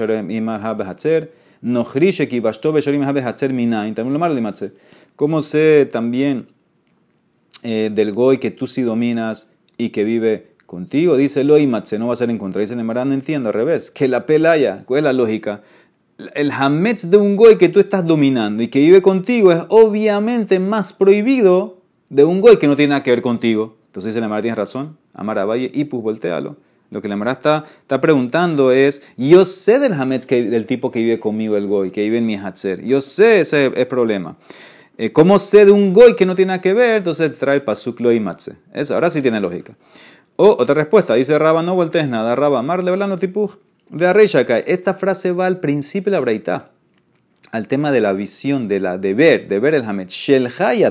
también 3.95 4.13
lo 4.13 4.19
de 4.35 4.73
¿Cómo 5.17 5.41
sé 5.43 5.89
también 5.91 6.49
eh, 7.63 7.91
del 7.93 8.13
goy 8.13 8.39
que 8.39 8.51
tú 8.51 8.67
sí 8.67 8.83
dominas 8.83 9.51
y 9.79 9.91
que 9.91 10.05
vive 10.05 10.49
contigo? 10.67 11.17
Dice 11.17 11.43
lo 11.43 11.59
matze, 11.67 11.99
no 11.99 12.09
va 12.09 12.13
a 12.13 12.17
ser 12.17 12.31
encontrado. 12.31 12.61
Dice 12.61 12.77
Nemarán, 12.77 13.09
no 13.09 13.15
entiendo, 13.15 13.49
al 13.49 13.55
revés. 13.55 13.91
Que 13.91 14.09
la 14.09 14.27
pelaya, 14.27 14.85
¿cuál 14.85 14.99
es 14.99 15.05
la 15.05 15.13
lógica? 15.13 15.63
El 16.35 16.51
hametz 16.51 17.11
de 17.11 17.17
un 17.17 17.37
goy 17.37 17.57
que 17.57 17.69
tú 17.69 17.81
estás 17.81 18.07
dominando 18.07 18.63
y 18.63 18.69
que 18.69 18.81
vive 18.81 19.03
contigo 19.03 19.53
es 19.53 19.63
obviamente 19.69 20.61
más 20.61 20.93
prohibido 20.93 21.81
de 22.09 22.25
un 22.25 22.41
goy 22.41 22.59
que 22.59 22.69
no 22.69 22.77
tiene 22.77 22.91
nada 22.91 23.03
que 23.03 23.11
ver 23.11 23.23
contigo. 23.23 23.77
Entonces 23.87 24.15
dice 24.15 24.21
Nemarán, 24.21 24.43
tienes 24.43 24.59
razón. 24.59 24.97
Amar 25.15 25.39
a 25.39 25.47
Valle 25.47 25.71
y 25.73 25.85
pues 25.85 26.03
voltealo. 26.03 26.57
Lo 26.91 27.03
que 27.03 27.09
la 27.09 27.17
Mara 27.17 27.33
está, 27.33 27.65
está, 27.83 28.01
preguntando 28.01 28.71
es, 28.73 29.03
yo 29.17 29.45
sé 29.45 29.79
del 29.79 29.93
hametz 29.93 30.27
del 30.29 30.67
tipo 30.67 30.91
que 30.91 31.01
vive 31.01 31.19
conmigo, 31.19 31.57
el 31.57 31.67
goy, 31.67 31.91
que 31.91 32.03
vive 32.03 32.19
en 32.19 32.27
mi 32.27 32.37
hatzer. 32.37 32.85
Yo 32.85 33.01
sé 33.01 33.41
ese 33.41 33.73
es 33.75 33.87
problema. 33.87 34.37
Eh, 34.99 35.13
¿Cómo 35.13 35.39
sé 35.39 35.67
de 35.67 35.73
un 35.73 35.93
goy 35.93 36.17
que 36.17 36.25
no 36.25 36.35
tiene 36.35 36.49
nada 36.49 36.61
que 36.61 36.73
ver? 36.73 36.99
Entonces 36.99 37.37
trae 37.39 37.57
el 37.57 37.63
pasuk 37.63 38.01
y 38.01 38.21
matze. 38.21 38.57
ahora 38.91 39.11
sí 39.11 39.21
tiene 39.21 39.41
lógica. 39.41 39.75
O 40.37 40.57
otra 40.59 40.75
respuesta, 40.75 41.15
dice 41.15 41.39
Raba, 41.39 41.63
no 41.63 41.75
voltees 41.75 42.09
nada, 42.09 42.35
Raba, 42.35 42.63
mar 42.63 42.83
de 42.83 42.93
blano 42.93 43.19
tipuj. 43.19 43.57
Ve 43.89 44.07
a 44.07 44.13
Reishaka, 44.13 44.59
esta 44.59 44.95
frase 44.95 45.33
va 45.33 45.47
al 45.47 45.61
principio 45.61 46.11
de 46.11 46.17
la 46.17 46.21
braita, 46.21 46.71
al 47.53 47.69
tema 47.69 47.93
de 47.93 48.01
la 48.01 48.13
visión, 48.13 48.69
de 48.69 48.81
la 48.81 48.99
de 48.99 49.15
ver, 49.15 49.49
de 49.49 49.59
ver 49.61 49.75
el 49.75 49.85
hamet. 49.85 50.09
Shelha 50.09 50.75
y 50.75 50.85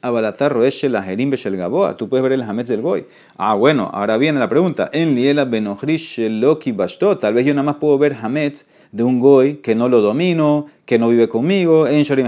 atarroe. 0.00 0.68
Abalatarroe 0.68 0.70
shelaherim 0.70 1.30
beshel 1.30 1.56
gaboa. 1.56 1.96
Tú 1.96 2.08
puedes 2.08 2.22
ver 2.22 2.32
el 2.32 2.42
hamet 2.42 2.66
del 2.66 2.82
goy. 2.82 3.06
Ah, 3.36 3.54
bueno, 3.54 3.90
ahora 3.92 4.16
viene 4.16 4.38
la 4.38 4.48
pregunta. 4.48 4.90
En 4.92 5.14
liela 5.14 5.44
benohrish 5.44 6.16
sheloki 6.16 6.72
bashto. 6.72 7.18
Tal 7.18 7.34
vez 7.34 7.46
yo 7.46 7.54
nada 7.54 7.64
más 7.64 7.76
puedo 7.76 7.98
ver 7.98 8.16
hamet 8.20 8.66
de 8.92 9.02
un 9.02 9.20
goy 9.20 9.56
que 9.56 9.74
no 9.74 9.88
lo 9.88 10.00
domino, 10.00 10.66
que 10.86 10.98
no 10.98 11.08
vive 11.08 11.28
conmigo, 11.28 11.86
en 11.86 12.02
Shorim 12.02 12.26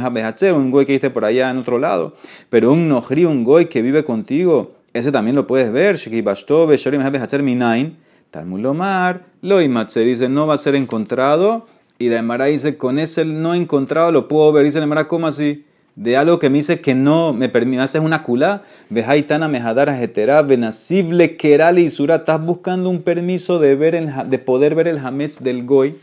un 0.54 0.70
goy 0.70 0.84
que 0.84 0.92
dice 0.92 1.10
por 1.10 1.24
allá 1.24 1.50
en 1.50 1.58
otro 1.58 1.78
lado, 1.78 2.14
pero 2.50 2.72
un 2.72 2.88
nohri, 2.88 3.24
un 3.24 3.44
goy 3.44 3.66
que 3.66 3.82
vive 3.82 4.04
contigo, 4.04 4.72
ese 4.92 5.12
también 5.12 5.36
lo 5.36 5.46
puedes 5.46 5.72
ver, 5.72 5.96
Shekibashtobe, 5.96 6.76
Shorim 6.76 7.02
Minain, 7.42 7.96
Talmud 8.30 8.60
Lomar, 8.60 9.24
Loimatse 9.42 10.00
dice 10.00 10.28
no 10.28 10.46
va 10.46 10.54
a 10.54 10.58
ser 10.58 10.74
encontrado, 10.74 11.66
y 11.98 12.08
la 12.08 12.18
Emara 12.18 12.46
dice 12.46 12.76
con 12.76 12.98
ese 12.98 13.24
no 13.24 13.54
encontrado 13.54 14.12
lo 14.12 14.28
puedo 14.28 14.52
ver, 14.52 14.64
dice 14.64 14.78
la 14.78 14.84
Emara, 14.84 15.08
¿cómo 15.08 15.26
así? 15.26 15.64
De 16.00 16.16
algo 16.16 16.38
que 16.38 16.48
me 16.48 16.56
dice 16.56 16.80
que 16.80 16.94
no 16.94 17.34
me 17.34 17.50
permite, 17.50 17.82
haces 17.82 18.00
una 18.00 18.22
culá, 18.22 18.62
vejaitana 18.88 19.48
mejadara 19.48 20.02
etera, 20.02 20.40
venasible 20.40 21.36
kerali 21.36 21.82
y 21.82 21.88
sura, 21.90 22.16
estás 22.16 22.42
buscando 22.42 22.88
un 22.88 23.02
permiso 23.02 23.58
de, 23.58 23.74
ver 23.74 23.94
el, 23.94 24.10
de 24.30 24.38
poder 24.38 24.74
ver 24.74 24.88
el 24.88 24.96
hametz 24.96 25.40
del 25.40 25.66
goy 25.66 25.94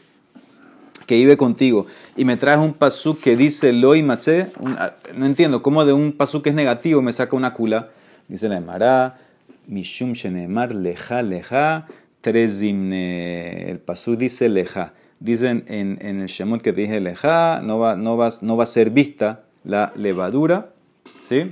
que 1.08 1.16
vive 1.16 1.36
contigo. 1.36 1.88
Y 2.16 2.26
me 2.26 2.38
traes 2.38 2.60
un 2.60 2.74
pasuk 2.74 3.20
que 3.20 3.36
dice 3.36 3.74
lo 3.74 3.96
y 3.96 4.04
maché, 4.04 4.52
no 5.16 5.26
entiendo 5.26 5.64
cómo 5.64 5.84
de 5.84 5.94
un 5.94 6.12
pasuk 6.12 6.44
que 6.44 6.50
es 6.50 6.56
negativo 6.56 7.02
me 7.02 7.12
saca 7.12 7.36
una 7.36 7.56
culá, 7.56 7.90
dice 8.28 8.48
la 8.50 8.58
Emara, 8.58 9.18
mishum 9.66 10.14
shenemar 10.14 10.76
leja 10.76 11.24
leja, 11.24 11.88
trezimne, 12.22 13.72
el 13.72 13.80
pasuk 13.80 14.20
dice 14.20 14.48
leja. 14.48 14.94
Dicen 15.20 15.64
en, 15.68 15.98
en 16.02 16.22
el 16.22 16.28
Shemot 16.28 16.62
que 16.62 16.72
dije 16.72 17.02
leja, 17.02 17.62
no 17.64 17.80
va, 17.80 17.96
no, 17.96 18.16
va, 18.16 18.30
no 18.44 18.56
va 18.56 18.62
a 18.62 18.68
ser 18.68 18.92
vista 18.92 19.47
la 19.68 19.92
levadura, 19.96 20.70
¿sí? 21.22 21.52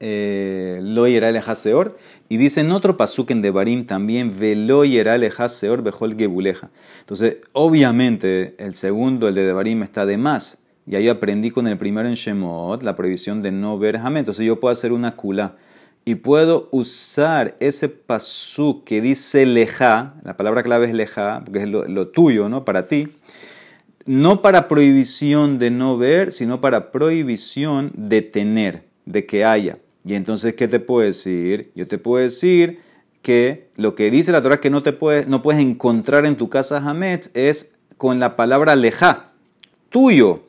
Eh, 0.00 0.80
lo 0.82 1.06
yera 1.06 1.28
el 1.28 1.40
seor. 1.54 1.96
Y 2.28 2.38
dice 2.38 2.62
en 2.62 2.72
otro 2.72 2.96
pasuk 2.96 3.30
en 3.30 3.42
Devarim 3.42 3.84
también, 3.84 4.36
velo 4.38 4.84
yera 4.84 5.14
el 5.14 5.30
seor 5.48 5.82
bejol 5.82 6.16
gebuleja. 6.16 6.70
Entonces, 7.00 7.36
obviamente, 7.52 8.54
el 8.58 8.74
segundo, 8.74 9.28
el 9.28 9.34
de 9.34 9.44
Devarim, 9.44 9.82
está 9.82 10.06
de 10.06 10.16
más. 10.16 10.64
Y 10.86 10.96
ahí 10.96 11.08
aprendí 11.08 11.50
con 11.50 11.68
el 11.68 11.78
primero 11.78 12.08
en 12.08 12.14
Shemot 12.14 12.82
la 12.82 12.96
prohibición 12.96 13.42
de 13.42 13.52
no 13.52 13.78
ver 13.78 13.98
jamé. 13.98 14.20
Entonces, 14.20 14.44
yo 14.44 14.58
puedo 14.58 14.72
hacer 14.72 14.92
una 14.92 15.14
kula 15.14 15.56
y 16.04 16.16
puedo 16.16 16.68
usar 16.72 17.54
ese 17.60 17.88
pasuk 17.88 18.82
que 18.84 19.00
dice 19.00 19.46
leja, 19.46 20.14
la 20.24 20.36
palabra 20.36 20.64
clave 20.64 20.86
es 20.86 20.94
leja, 20.94 21.42
porque 21.44 21.60
es 21.60 21.68
lo, 21.68 21.86
lo 21.86 22.08
tuyo, 22.08 22.48
¿no? 22.48 22.64
Para 22.64 22.82
ti 22.84 23.10
no 24.04 24.42
para 24.42 24.68
prohibición 24.68 25.58
de 25.58 25.70
no 25.70 25.96
ver, 25.96 26.32
sino 26.32 26.60
para 26.60 26.90
prohibición 26.90 27.92
de 27.94 28.22
tener, 28.22 28.84
de 29.06 29.26
que 29.26 29.44
haya. 29.44 29.78
Y 30.04 30.14
entonces, 30.14 30.54
¿qué 30.54 30.68
te 30.68 30.80
puedo 30.80 31.06
decir? 31.06 31.70
Yo 31.74 31.86
te 31.86 31.98
puedo 31.98 32.22
decir 32.22 32.80
que 33.22 33.68
lo 33.76 33.94
que 33.94 34.10
dice 34.10 34.32
la 34.32 34.42
Torah 34.42 34.60
que 34.60 34.70
no, 34.70 34.82
te 34.82 34.92
puedes, 34.92 35.28
no 35.28 35.42
puedes 35.42 35.62
encontrar 35.62 36.26
en 36.26 36.36
tu 36.36 36.48
casa 36.48 36.78
Hametz 36.78 37.30
es 37.34 37.76
con 37.96 38.18
la 38.18 38.34
palabra 38.34 38.74
leja, 38.74 39.30
tuyo, 39.88 40.42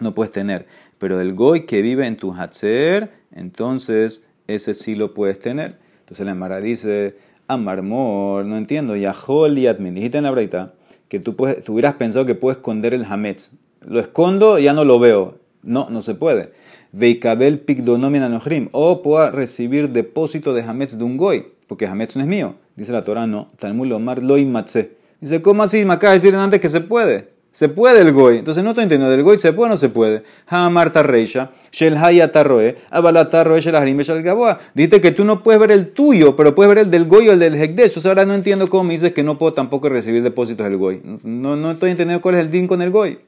no 0.00 0.14
puedes 0.14 0.32
tener. 0.32 0.66
Pero 0.98 1.20
el 1.20 1.34
goy 1.34 1.66
que 1.66 1.82
vive 1.82 2.06
en 2.06 2.16
tu 2.16 2.32
Hatzer, 2.32 3.12
entonces 3.34 4.26
ese 4.46 4.72
sí 4.72 4.94
lo 4.94 5.12
puedes 5.12 5.38
tener. 5.38 5.78
Entonces 6.00 6.24
la 6.24 6.34
Mara 6.34 6.60
dice, 6.60 7.16
Amarmor, 7.46 8.46
no 8.46 8.56
entiendo, 8.56 8.96
Yahol 8.96 9.58
y 9.58 9.66
Admin, 9.66 9.94
dijiste 9.94 10.18
en 10.18 10.24
la 10.24 10.30
breita 10.30 10.74
que 11.12 11.20
tú, 11.20 11.36
puedes, 11.36 11.68
hubieras 11.68 11.96
pensado 11.96 12.24
que 12.24 12.34
puedes 12.34 12.56
esconder 12.56 12.94
el 12.94 13.04
Hametz. 13.04 13.50
Lo 13.86 14.00
escondo, 14.00 14.58
ya 14.58 14.72
no 14.72 14.86
lo 14.86 14.98
veo. 14.98 15.34
No, 15.62 15.90
no 15.90 16.00
se 16.00 16.14
puede. 16.14 16.54
Veikabel 16.92 17.58
pikdonomia 17.58 18.24
anojrim. 18.24 18.70
O 18.72 19.02
pueda 19.02 19.30
recibir 19.30 19.90
depósito 19.90 20.54
de 20.54 20.62
Hametz 20.62 20.96
de 20.96 21.04
un 21.04 21.18
goy, 21.18 21.48
porque 21.66 21.86
Hametz 21.86 22.16
no 22.16 22.22
es 22.22 22.28
mío. 22.28 22.54
Dice 22.76 22.92
la 22.92 23.04
Torah, 23.04 23.26
no. 23.26 23.48
Talmud 23.58 23.88
lomar 23.88 24.22
lo 24.22 24.36
Dice, 24.36 25.42
¿cómo 25.42 25.62
así? 25.62 25.84
Me 25.84 25.92
acaba 25.92 26.14
de 26.14 26.18
decir 26.18 26.34
antes 26.34 26.62
que 26.62 26.70
se 26.70 26.80
puede. 26.80 27.28
Se 27.52 27.68
puede 27.68 28.00
el 28.00 28.12
goy. 28.12 28.38
Entonces 28.38 28.64
no 28.64 28.70
estoy 28.70 28.84
entendiendo. 28.84 29.10
¿Del 29.14 29.22
goy 29.22 29.36
se 29.36 29.52
puede 29.52 29.66
o 29.66 29.70
no 29.72 29.76
se 29.76 29.90
puede? 29.90 30.22
Hamar 30.46 30.90
tarreisha, 30.90 31.50
shel 31.70 31.94
shel 31.94 33.76
harim, 33.76 34.00
shel 34.00 34.22
gaboa. 34.22 34.58
Que 34.74 35.12
tú 35.12 35.24
no 35.24 35.42
puedes 35.42 35.60
ver 35.60 35.70
el 35.70 35.90
tuyo, 35.90 36.34
pero 36.34 36.54
puedes 36.54 36.74
ver 36.74 36.78
el 36.86 36.90
del 36.90 37.04
goy 37.04 37.28
o 37.28 37.32
el 37.34 37.38
del 37.38 37.54
hekdesh. 37.54 37.88
Entonces 37.88 38.06
ahora 38.06 38.24
no 38.24 38.34
entiendo 38.34 38.70
cómo 38.70 38.84
me 38.84 38.94
dices 38.94 39.12
que 39.12 39.22
no 39.22 39.36
puedo 39.36 39.52
tampoco 39.52 39.90
recibir 39.90 40.22
depósitos 40.22 40.64
del 40.64 40.78
goy. 40.78 41.02
No, 41.22 41.54
no 41.54 41.72
estoy 41.72 41.90
entendiendo 41.90 42.22
cuál 42.22 42.36
es 42.36 42.40
el 42.40 42.50
din 42.50 42.66
con 42.66 42.80
el 42.80 42.90
goy. 42.90 43.18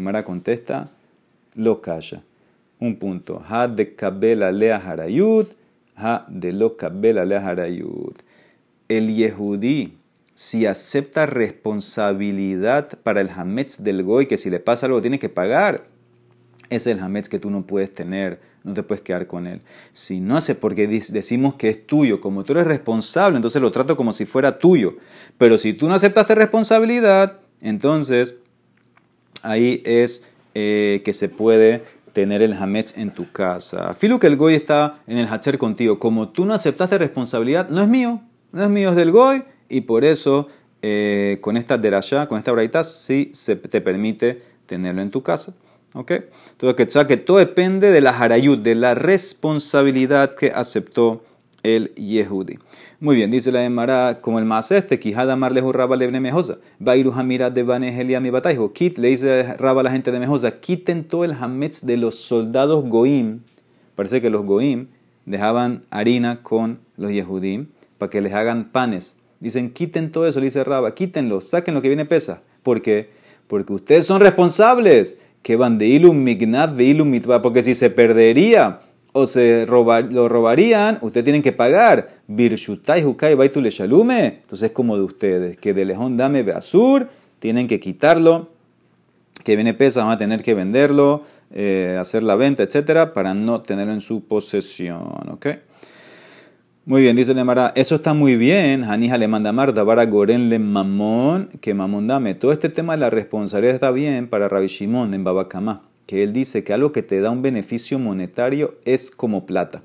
Mara 0.00 0.24
contesta, 0.24 0.90
lo 1.56 1.80
calla. 1.80 2.22
Un 2.78 2.96
punto. 2.96 3.42
Ha 3.48 3.66
de 3.66 3.96
kabela 3.96 4.52
lea 4.52 4.76
harayut, 4.76 5.50
ha 5.96 6.24
de 6.28 6.52
lo 6.52 6.76
kabela 6.76 7.24
lea 7.24 7.44
harayut. 7.44 8.22
El 8.88 9.12
yehudí 9.12 9.94
si 10.34 10.66
acepta 10.66 11.26
responsabilidad 11.26 12.98
para 13.02 13.20
el 13.20 13.30
hametz 13.30 13.82
del 13.82 14.02
goy, 14.02 14.26
que 14.26 14.36
si 14.36 14.50
le 14.50 14.58
pasa 14.58 14.86
algo 14.86 15.00
tiene 15.00 15.20
que 15.20 15.28
pagar, 15.28 15.86
es 16.70 16.86
el 16.88 16.98
hametz 16.98 17.28
que 17.28 17.38
tú 17.38 17.50
no 17.50 17.62
puedes 17.62 17.94
tener, 17.94 18.40
no 18.64 18.74
te 18.74 18.82
puedes 18.82 19.02
quedar 19.02 19.28
con 19.28 19.46
él. 19.46 19.60
Si 19.92 20.20
no 20.20 20.36
hace, 20.36 20.56
porque 20.56 20.88
decimos 20.88 21.54
que 21.54 21.70
es 21.70 21.86
tuyo, 21.86 22.20
como 22.20 22.42
tú 22.42 22.52
eres 22.52 22.66
responsable, 22.66 23.36
entonces 23.36 23.62
lo 23.62 23.70
trato 23.70 23.96
como 23.96 24.12
si 24.12 24.24
fuera 24.24 24.58
tuyo. 24.58 24.96
Pero 25.38 25.56
si 25.56 25.72
tú 25.72 25.88
no 25.88 25.94
aceptaste 25.94 26.34
responsabilidad, 26.34 27.38
entonces 27.60 28.40
ahí 29.42 29.82
es 29.84 30.26
eh, 30.54 31.02
que 31.04 31.12
se 31.12 31.28
puede 31.28 31.84
tener 32.12 32.42
el 32.42 32.54
hametz 32.54 32.98
en 32.98 33.12
tu 33.12 33.30
casa. 33.30 33.94
Filo 33.94 34.18
que 34.18 34.26
el 34.26 34.36
goy 34.36 34.54
está 34.54 35.00
en 35.06 35.18
el 35.18 35.28
hacher 35.28 35.58
contigo. 35.58 36.00
Como 36.00 36.30
tú 36.30 36.44
no 36.44 36.54
aceptaste 36.54 36.98
responsabilidad, 36.98 37.68
no 37.68 37.82
es 37.82 37.88
mío, 37.88 38.20
no 38.50 38.64
es 38.64 38.70
mío, 38.70 38.90
es 38.90 38.96
del 38.96 39.12
goy 39.12 39.44
y 39.68 39.82
por 39.82 40.04
eso 40.04 40.48
eh, 40.82 41.38
con 41.40 41.56
esta 41.56 41.78
derashá, 41.78 42.26
con 42.26 42.38
esta 42.38 42.52
braita, 42.52 42.84
sí 42.84 43.30
se 43.32 43.56
te 43.56 43.80
permite 43.80 44.42
tenerlo 44.66 45.00
en 45.00 45.10
tu 45.10 45.22
casa. 45.22 45.54
¿Ok? 45.94 46.10
Entonces, 46.50 46.92
que, 46.92 47.06
que 47.06 47.16
todo 47.16 47.38
depende 47.38 47.90
de 47.90 48.00
la 48.00 48.10
harayut, 48.10 48.60
de 48.60 48.74
la 48.74 48.94
responsabilidad 48.94 50.34
que 50.34 50.48
aceptó 50.48 51.22
el 51.62 51.94
Yehudi. 51.94 52.58
Muy 53.00 53.16
bien, 53.16 53.30
dice 53.30 53.50
la 53.50 53.64
Emara, 53.64 54.20
como 54.20 54.38
el 54.38 54.44
más 54.44 54.70
este, 54.72 54.98
Quijada 54.98 55.36
Marlejo 55.36 55.72
Raba 55.72 55.96
Lebre 55.96 56.20
Mejosa, 56.20 56.58
Bairu 56.78 57.12
Hamira 57.12 57.50
de 57.50 57.62
Banehelia 57.62 58.20
mi 58.20 58.30
bataijo, 58.30 58.72
Kit, 58.72 58.98
le 58.98 59.08
dice 59.08 59.56
Raba 59.56 59.80
a 59.80 59.84
la 59.84 59.90
gente 59.90 60.12
de 60.12 60.20
Mejosa, 60.20 60.60
quiten 60.60 61.04
todo 61.04 61.24
el 61.24 61.32
hametz 61.32 61.86
de 61.86 61.96
los 61.96 62.16
soldados 62.16 62.84
Goim. 62.84 63.40
Parece 63.94 64.20
que 64.20 64.30
los 64.30 64.44
Goim 64.44 64.88
dejaban 65.24 65.84
harina 65.90 66.42
con 66.42 66.80
los 66.96 67.10
Yehudim 67.10 67.68
para 67.98 68.10
que 68.10 68.20
les 68.20 68.34
hagan 68.34 68.70
panes 68.70 69.18
Dicen, 69.40 69.70
quiten 69.70 70.10
todo 70.10 70.26
eso, 70.26 70.40
le 70.40 70.46
dice 70.46 70.64
Raba, 70.64 70.94
quítenlo, 70.94 71.40
saquen 71.40 71.74
lo 71.74 71.82
que 71.82 71.88
viene 71.88 72.06
pesa. 72.06 72.42
¿Por 72.62 72.82
qué? 72.82 73.10
Porque 73.46 73.72
ustedes 73.72 74.06
son 74.06 74.20
responsables. 74.20 75.18
Que 75.42 75.56
van 75.56 75.76
de 75.76 75.86
ilum 75.86 76.16
mignat, 76.16 76.70
de 76.70 76.84
ilum 76.84 77.10
mitva. 77.10 77.42
Porque 77.42 77.62
si 77.62 77.74
se 77.74 77.90
perdería 77.90 78.80
o 79.12 79.26
se 79.26 79.66
lo 79.66 80.28
robarían, 80.28 80.98
ustedes 81.02 81.24
tienen 81.24 81.42
que 81.42 81.52
pagar. 81.52 82.14
Birshutai 82.26 83.04
hukai 83.04 83.34
baitule 83.34 83.70
shalume. 83.70 84.26
Entonces 84.42 84.70
es 84.70 84.72
como 84.72 84.96
de 84.96 85.02
ustedes, 85.02 85.56
que 85.58 85.74
de 85.74 85.84
lejón 85.84 86.16
dame 86.16 86.42
beazur, 86.42 87.08
tienen 87.38 87.68
que 87.68 87.78
quitarlo. 87.78 88.48
Que 89.44 89.56
viene 89.56 89.74
pesa, 89.74 90.04
van 90.04 90.12
a 90.12 90.16
tener 90.16 90.42
que 90.42 90.54
venderlo, 90.54 91.22
eh, 91.52 91.98
hacer 92.00 92.22
la 92.22 92.34
venta, 92.34 92.62
etcétera, 92.62 93.12
para 93.12 93.34
no 93.34 93.60
tenerlo 93.60 93.92
en 93.92 94.00
su 94.00 94.24
posesión. 94.24 95.02
¿ok? 95.30 95.46
Muy 96.86 97.00
bien, 97.00 97.16
dice 97.16 97.32
Lemara, 97.32 97.72
eso 97.76 97.94
está 97.94 98.12
muy 98.12 98.36
bien. 98.36 98.84
Hanija 98.84 99.16
le 99.16 99.26
manda 99.26 99.52
mar, 99.52 99.72
Dabara 99.72 100.04
Goren 100.04 100.50
le 100.50 100.58
mamón, 100.58 101.48
que 101.62 101.72
mamón 101.72 102.06
dame. 102.06 102.34
Todo 102.34 102.52
este 102.52 102.68
tema 102.68 102.92
de 102.92 102.98
la 102.98 103.08
responsabilidad 103.08 103.74
está 103.74 103.90
bien 103.90 104.28
para 104.28 104.50
Rabbi 104.50 104.66
Shimon 104.66 105.14
en 105.14 105.24
Babacamá, 105.24 105.80
que 106.04 106.22
él 106.22 106.34
dice 106.34 106.62
que 106.62 106.74
algo 106.74 106.92
que 106.92 107.02
te 107.02 107.22
da 107.22 107.30
un 107.30 107.40
beneficio 107.40 107.98
monetario 107.98 108.74
es 108.84 109.10
como 109.10 109.46
plata. 109.46 109.80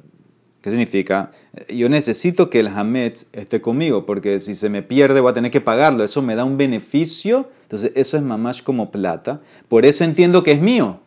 ¿Qué 0.61 0.71
significa? 0.71 1.31
Yo 1.73 1.87
necesito 1.87 2.49
que 2.49 2.59
el 2.59 2.67
Hametz 2.67 3.27
esté 3.31 3.61
conmigo, 3.61 4.05
porque 4.05 4.41
si 4.41 4.53
se 4.53 4.67
me 4.67 4.81
pierde 4.81 5.21
voy 5.21 5.31
a 5.31 5.35
tener 5.35 5.51
que 5.51 5.61
pagarlo. 5.61 6.03
Eso 6.03 6.21
me 6.21 6.35
da 6.35 6.43
un 6.43 6.57
beneficio, 6.57 7.47
entonces 7.61 7.93
eso 7.95 8.17
es 8.17 8.23
mamash 8.23 8.61
como 8.61 8.91
plata. 8.91 9.39
Por 9.69 9.85
eso 9.85 10.03
entiendo 10.03 10.43
que 10.43 10.51
es 10.51 10.61
mío. 10.61 10.99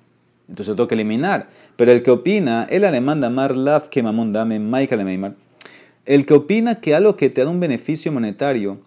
Entonces 0.49 0.75
tengo 0.75 0.89
que 0.89 0.95
eliminar. 0.95 1.51
Pero 1.77 1.93
el 1.93 2.03
que 2.03 2.11
opina, 2.11 2.67
él 2.71 2.81
le 2.81 3.01
manda 3.03 3.29
mar 3.29 3.55
laf 3.55 3.89
que 3.89 4.03
mamón 4.03 4.33
dame, 4.33 4.59
Michael 4.59 5.05
Meimar 5.05 5.35
el 6.05 6.27
que 6.27 6.35
opina 6.35 6.81
que 6.81 6.95
algo 6.95 7.17
que 7.17 7.31
te 7.31 7.45
da 7.45 7.51
un 7.51 7.61
beneficio 7.61 8.12
monetario 8.12 8.81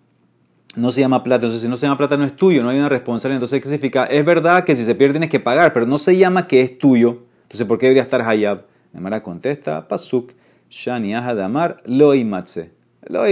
no 0.76 0.92
se 0.92 1.02
llama 1.02 1.24
plata, 1.24 1.46
entonces 1.46 1.62
si 1.62 1.70
no 1.70 1.78
se 1.78 1.86
llama 1.86 1.98
plata 1.98 2.18
no 2.18 2.26
es 2.26 2.36
tuyo, 2.36 2.62
no 2.62 2.70
hay 2.70 2.78
una 2.78 2.90
responsabilidad, 2.90 3.38
entonces 3.38 3.62
¿qué 3.62 3.70
significa? 3.70 4.06
Es 4.06 4.26
verdad 4.26 4.66
que 4.66 4.76
si 4.76 4.84
se 4.84 4.96
pierde 4.96 5.14
tienes 5.14 5.30
que 5.30 5.40
pagar, 5.40 5.72
pero 5.72 5.86
no 5.86 5.98
se 5.98 6.18
llama 6.18 6.48
que 6.48 6.62
es 6.62 6.78
tuyo, 6.78 7.24
entonces 7.44 7.66
¿por 7.66 7.78
qué 7.78 7.86
debería 7.86 8.04
estar 8.04 8.22
hayab? 8.22 8.66
Mara 8.94 9.24
contesta, 9.24 9.88
pasuk, 9.88 10.32
shani 10.70 11.14
damar, 11.14 11.82
lo 11.86 12.14
imatse. 12.16 12.72
Lo 13.08 13.24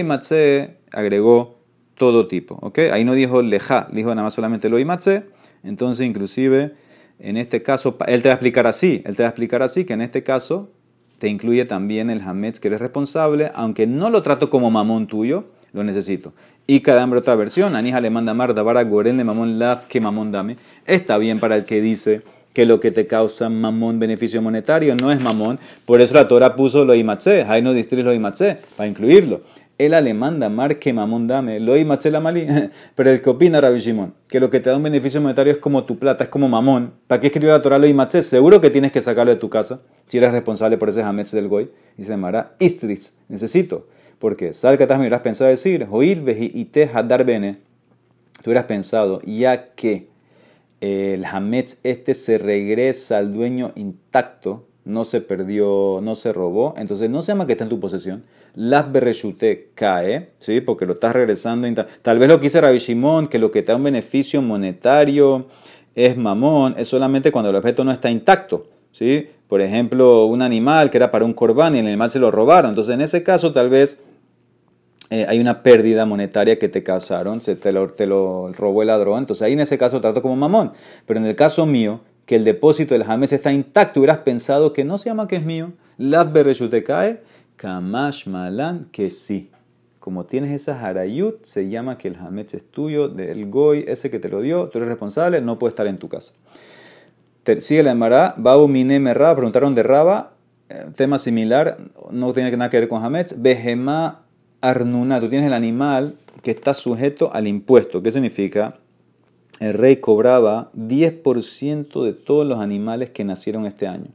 agregó 0.91 1.60
todo 1.96 2.28
tipo, 2.28 2.60
¿ok? 2.62 2.80
Ahí 2.91 3.06
no 3.06 3.13
dijo 3.13 3.41
leja, 3.41 3.88
dijo 3.91 4.10
nada 4.10 4.24
más 4.24 4.34
solamente 4.34 4.69
lo 4.69 4.78
imatse, 4.80 5.24
entonces 5.63 6.06
inclusive 6.06 6.74
en 7.19 7.38
este 7.38 7.63
caso, 7.63 7.98
él 8.08 8.22
te 8.22 8.30
va 8.30 8.34
a 8.34 8.36
explicar 8.36 8.67
así, 8.67 9.02
él 9.06 9.15
te 9.15 9.24
va 9.24 9.28
a 9.28 9.32
explicar 9.32 9.62
así, 9.62 9.86
que 9.86 9.93
en 9.93 10.02
este 10.02 10.24
caso 10.24 10.72
te 11.24 11.30
incluye 11.30 11.64
también 11.64 12.10
el 12.10 12.20
hametz 12.20 12.60
que 12.60 12.68
eres 12.68 12.82
responsable, 12.82 13.50
aunque 13.56 13.88
no 13.88 14.10
lo 14.10 14.22
trato 14.24 14.50
como 14.50 14.70
mamón 14.70 15.08
tuyo, 15.08 15.46
lo 15.72 15.82
necesito. 15.82 16.34
Y 16.68 16.82
cada 16.82 17.06
otra 17.06 17.36
versión, 17.36 17.78
Anija 17.78 18.02
le 18.02 18.10
manda 18.10 18.34
mar 18.34 18.54
davara 18.54 18.84
goren 18.84 19.16
de 19.16 19.24
mamón 19.24 19.58
laf 19.58 19.86
que 19.86 20.02
mamón 20.02 20.34
dame. 20.34 20.58
Está 20.86 21.18
bien 21.18 21.40
para 21.40 21.56
el 21.56 21.64
que 21.64 21.80
dice 21.80 22.24
que 22.52 22.66
lo 22.66 22.82
que 22.82 22.92
te 22.92 23.08
causa 23.08 23.48
mamón 23.48 24.00
beneficio 24.00 24.42
monetario 24.42 24.98
no 24.98 25.14
es 25.14 25.22
mamón. 25.22 25.60
Por 25.86 26.02
eso 26.02 26.14
la 26.16 26.28
Torah 26.28 26.58
puso 26.58 26.84
lo 26.84 26.94
imatze, 26.94 27.44
hay 27.44 27.62
no 27.62 27.72
distris 27.72 28.04
lo 28.04 28.14
imatze, 28.14 28.58
para 28.76 28.90
incluirlo. 28.90 29.40
Él 29.78 29.92
le 29.92 30.14
manda 30.14 30.50
marque 30.50 30.94
mamón 30.94 31.28
dame, 31.28 31.60
lo 31.60 31.74
machela 31.86 32.20
malí. 32.20 32.48
Pero 32.96 33.12
el 33.12 33.22
que 33.22 33.30
opina 33.30 33.60
Rabbi 33.60 33.80
Shimon, 33.80 34.14
que 34.28 34.40
lo 34.40 34.50
que 34.50 34.60
te 34.60 34.70
da 34.70 34.78
un 34.78 34.84
beneficio 34.84 35.20
monetario 35.20 35.52
es 35.52 35.58
como 35.58 35.84
tu 35.84 35.98
plata, 35.98 36.26
es 36.26 36.30
como 36.30 36.48
mamón. 36.48 36.94
¿Para 37.08 37.20
qué 37.20 37.28
escribió 37.28 37.52
la 37.52 37.62
Torah 37.62 37.80
lo 37.80 37.88
y 37.88 37.94
maché? 37.94 38.22
Seguro 38.22 38.62
que 38.62 38.70
tienes 38.70 38.92
que 38.92 39.02
sacarlo 39.02 39.32
de 39.32 39.40
tu 39.40 39.50
casa 39.50 39.82
si 40.08 40.18
eres 40.18 40.32
responsable 40.32 40.78
por 40.78 40.90
ese 40.90 41.02
hametz 41.02 41.32
del 41.32 41.48
goy. 41.48 41.70
Y 41.98 42.04
se 42.04 42.12
llamará 42.12 42.56
istris, 42.60 43.16
necesito. 43.30 43.88
Porque, 44.20 44.54
¿sabes 44.54 44.78
que 44.78 44.88
me 44.88 45.00
hubieras 45.00 45.22
pensado 45.22 45.50
decir? 45.50 45.88
Oír 45.90 46.24
y 46.28 46.66
te 46.66 46.86
hadar 46.86 47.26
bene. 47.26 47.58
Tú 48.42 48.50
hubieras 48.50 48.66
pensado, 48.66 49.22
ya 49.22 49.74
que 49.74 50.08
el 50.82 51.24
hametz 51.26 51.80
este 51.84 52.14
se 52.14 52.38
regresa 52.38 53.18
al 53.18 53.34
dueño 53.34 53.72
intacto, 53.76 54.68
no 54.86 55.06
se 55.06 55.22
perdió, 55.22 56.02
no 56.02 56.16
se 56.16 56.34
robó, 56.34 56.74
entonces 56.78 57.10
no 57.10 57.22
se 57.22 57.32
llama 57.32 57.48
que 57.48 57.54
está 57.54 57.64
en 57.64 57.70
tu 57.70 57.80
posesión. 57.80 58.24
Las 58.56 58.92
berrechute 58.92 59.72
cae, 59.74 60.30
¿sí? 60.38 60.62
porque 60.62 60.86
lo 60.86 60.94
estás 60.94 61.13
regresando. 61.13 61.68
Tal 62.02 62.20
vez 62.20 62.30
lo 62.30 62.39
que 62.39 62.44
dice 62.44 62.62
Rabbi 62.62 62.80
que 63.30 63.39
lo 63.39 63.52
que 63.52 63.63
te 63.63 63.72
da 63.72 63.78
un 63.78 63.84
beneficio 63.84 64.42
monetario 64.42 65.48
es 65.96 66.16
mamón, 66.18 66.76
es 66.78 66.88
solamente 66.88 67.32
cuando 67.32 67.50
el 67.50 67.56
objeto 67.56 67.84
no 67.84 67.92
está 67.92 68.12
intacto. 68.12 68.68
¿sí? 68.92 69.28
Por 69.48 69.62
ejemplo, 69.62 70.26
un 70.26 70.42
animal 70.42 70.92
que 70.92 70.98
era 70.98 71.12
para 71.12 71.26
un 71.26 71.34
corbán 71.34 71.76
y 71.76 71.80
el 71.80 71.88
animal 71.88 72.12
se 72.12 72.20
lo 72.20 72.32
robaron. 72.32 72.70
Entonces, 72.70 72.94
en 72.94 73.02
ese 73.02 73.24
caso, 73.24 73.52
tal 73.52 73.70
vez 73.70 74.04
eh, 75.10 75.26
hay 75.28 75.39
una 75.39 75.63
pérdida 75.63 76.06
monetaria 76.06 76.58
que 76.60 76.70
te 76.70 76.84
causaron, 76.84 77.42
se 77.42 77.56
te 77.56 77.72
lo, 77.72 77.89
te 77.89 78.06
lo 78.06 78.52
robó 78.54 78.82
el 78.82 78.88
ladrón. 78.88 79.20
Entonces, 79.20 79.44
ahí 79.44 79.54
en 79.54 79.60
ese 79.60 79.78
caso 79.78 80.00
trato 80.02 80.22
como 80.22 80.36
mamón. 80.36 80.74
Pero 81.06 81.20
en 81.20 81.26
el 81.26 81.36
caso 81.36 81.66
mío, 81.66 82.02
que 82.26 82.36
el 82.36 82.44
depósito 82.44 82.94
del 82.94 83.04
jamés 83.04 83.34
está 83.34 83.52
intacto, 83.52 84.00
hubieras 84.00 84.20
pensado 84.20 84.74
que 84.74 84.84
no 84.84 84.98
se 84.98 85.10
llama 85.10 85.28
que 85.28 85.36
es 85.36 85.44
mío, 85.44 85.74
las 85.98 86.28
te 86.34 86.84
cae, 86.84 87.22
kamash 87.63 88.28
malan, 88.28 88.89
que 88.91 89.10
sí. 89.10 89.49
Como 90.02 90.26
tienes 90.26 90.52
esa 90.52 90.78
harayut, 90.78 91.45
se 91.45 91.69
llama 91.69 91.97
que 91.97 92.10
el 92.10 92.17
jamés 92.17 92.54
es 92.54 92.69
tuyo, 92.69 93.08
del 93.08 93.49
goy, 93.49 93.86
ese 93.88 94.12
que 94.12 94.19
te 94.19 94.28
lo 94.28 94.41
dio, 94.41 94.67
tú 94.67 94.80
eres 94.80 94.89
responsable, 94.89 95.39
no 95.39 95.58
puede 95.58 95.69
estar 95.69 95.88
en 95.88 95.97
tu 95.97 96.10
casa. 96.10 96.34
Sigue 97.60 97.84
la 97.84 97.91
Emara, 97.91 98.36
Babu 98.36 98.67
Mineme 98.67 99.13
Raba, 99.13 99.38
preguntaron 99.38 99.76
de 99.76 99.84
Raba, 99.84 100.34
eh, 100.67 100.88
tema 100.97 101.17
similar, 101.17 101.78
no 102.12 102.34
tiene 102.34 102.52
nada 102.52 102.69
que 102.69 102.82
ver 102.82 102.89
con 102.89 103.02
Hametz. 103.02 103.41
Behemá 103.41 104.26
Arnuna, 104.60 105.21
tú 105.21 105.30
tienes 105.30 105.47
el 105.47 105.54
animal 105.54 106.17
que 106.41 106.52
está 106.52 106.73
sujeto 106.73 107.34
al 107.34 107.47
impuesto. 107.47 108.04
¿Qué 108.04 108.12
significa? 108.12 108.76
el 109.60 109.73
rey 109.76 109.97
cobraba 109.97 110.71
10% 110.76 112.04
de 112.04 112.13
todos 112.13 112.45
los 112.45 112.60
animales 112.60 113.12
que 113.12 113.23
nacieron 113.23 113.65
este 113.65 113.88
año. 113.88 114.10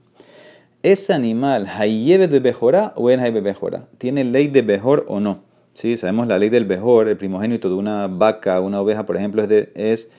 Ese 0.85 1.13
animal, 1.13 1.67
¿hayebe 1.67 2.29
de 2.29 2.39
Bejorá 2.39 2.93
o 2.95 3.11
en 3.11 3.21
de 3.21 3.41
Bejorá? 3.41 3.89
¿Tiene 3.99 4.23
ley 4.23 4.47
de 4.47 4.63
Bejor 4.63 5.05
o 5.09 5.19
no? 5.19 5.43
Sí, 5.75 5.97
sabemos 5.97 6.29
la 6.29 6.39
ley 6.39 6.51
del 6.51 6.67
Bejor, 6.67 7.09
el 7.09 7.17
primogénito 7.17 7.69
de 7.69 7.75
una 7.75 8.07
vaca, 8.07 8.61
una 8.61 8.81
oveja, 8.81 9.05
por 9.05 9.17
ejemplo, 9.17 9.43
es, 9.43 9.69
es 9.75 10.11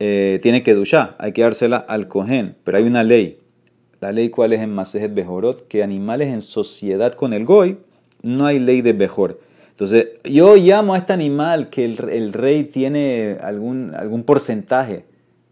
eh, 0.00 0.40
tiene 0.42 0.64
que 0.64 0.74
duchar, 0.74 1.14
hay 1.20 1.30
que 1.30 1.42
dársela 1.42 1.76
al 1.76 2.08
cojén, 2.08 2.56
pero 2.64 2.78
hay 2.78 2.84
una 2.84 3.04
ley. 3.04 3.38
La 4.00 4.10
ley 4.10 4.28
cuál 4.30 4.52
es 4.52 4.60
en 4.60 4.74
Masejet 4.74 5.14
Bejorot, 5.14 5.68
que 5.68 5.84
animales 5.84 6.32
en 6.32 6.42
sociedad 6.42 7.12
con 7.12 7.32
el 7.32 7.44
goy, 7.44 7.78
no 8.22 8.46
hay 8.46 8.58
ley 8.58 8.82
de 8.82 8.94
Bejor. 8.94 9.38
Entonces, 9.70 10.08
yo 10.24 10.56
llamo 10.56 10.94
a 10.94 10.98
este 10.98 11.12
animal 11.12 11.70
que 11.70 11.84
el, 11.84 12.32
rey 12.32 12.64
tiene 12.64 13.36
algún, 13.40 13.94
algún 13.94 14.24
porcentaje, 14.24 15.04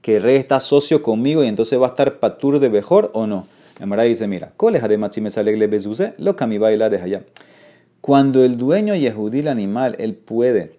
que 0.03 0.17
el 0.17 0.25
rey 0.25 0.37
está 0.37 0.59
socio 0.59 1.05
conmigo 1.05 1.45
y 1.45 1.47
entonces 1.47 1.81
va 1.81 1.87
a 1.87 1.91
estar 1.91 2.19
patur 2.19 2.59
de 2.59 2.69
mejor 2.69 3.13
o 3.15 3.29
no. 3.29 3.47
Emara 3.81 4.03
dice, 4.03 4.29
mira, 4.29 4.53
lo 6.19 6.37
de 6.91 6.99
allá. 6.99 7.25
Cuando 8.03 8.45
el 8.45 8.59
dueño 8.59 8.95
yehudí 8.95 9.41
el 9.41 9.49
animal, 9.49 9.97
él 9.99 10.15
puede 10.15 10.79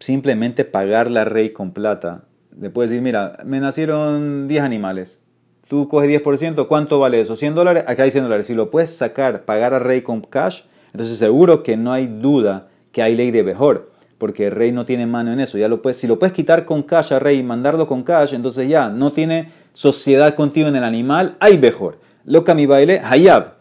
simplemente 0.00 0.64
pagar 0.64 1.10
la 1.10 1.24
rey 1.24 1.50
con 1.50 1.70
plata. 1.70 2.24
Le 2.60 2.70
puede 2.70 2.88
decir, 2.88 3.02
mira, 3.02 3.38
me 3.44 3.60
nacieron 3.60 4.48
10 4.48 4.62
animales. 4.62 5.22
Tú 5.68 5.86
coges 5.86 6.10
10%, 6.10 6.66
¿cuánto 6.66 6.98
vale 6.98 7.20
eso? 7.20 7.36
100 7.36 7.54
dólares, 7.54 7.84
acá 7.86 8.02
hay 8.02 8.10
100 8.10 8.24
dólares. 8.24 8.46
Si 8.46 8.54
lo 8.54 8.70
puedes 8.70 8.90
sacar, 8.90 9.44
pagar 9.44 9.72
a 9.72 9.78
rey 9.78 10.02
con 10.02 10.22
cash, 10.22 10.62
entonces 10.92 11.18
seguro 11.18 11.62
que 11.62 11.76
no 11.76 11.92
hay 11.92 12.08
duda 12.08 12.68
que 12.90 13.02
hay 13.02 13.14
ley 13.14 13.30
de 13.30 13.44
mejor, 13.44 13.91
porque 14.22 14.46
el 14.46 14.52
rey 14.52 14.70
no 14.70 14.84
tiene 14.84 15.04
mano 15.04 15.32
en 15.32 15.40
eso. 15.40 15.58
Ya 15.58 15.66
lo 15.66 15.82
puedes, 15.82 15.96
si 15.96 16.06
lo 16.06 16.16
puedes 16.16 16.32
quitar 16.32 16.64
con 16.64 16.84
cash 16.84 17.12
al 17.12 17.20
rey 17.20 17.40
y 17.40 17.42
mandarlo 17.42 17.88
con 17.88 18.04
cash, 18.04 18.34
entonces 18.34 18.68
ya 18.68 18.88
no 18.88 19.10
tiene 19.10 19.48
sociedad 19.72 20.36
contigo 20.36 20.68
en 20.68 20.76
el 20.76 20.84
animal, 20.84 21.34
hay 21.40 21.58
mejor. 21.58 21.98
Lo 22.24 22.44
baile, 22.44 23.00
hayab. 23.02 23.54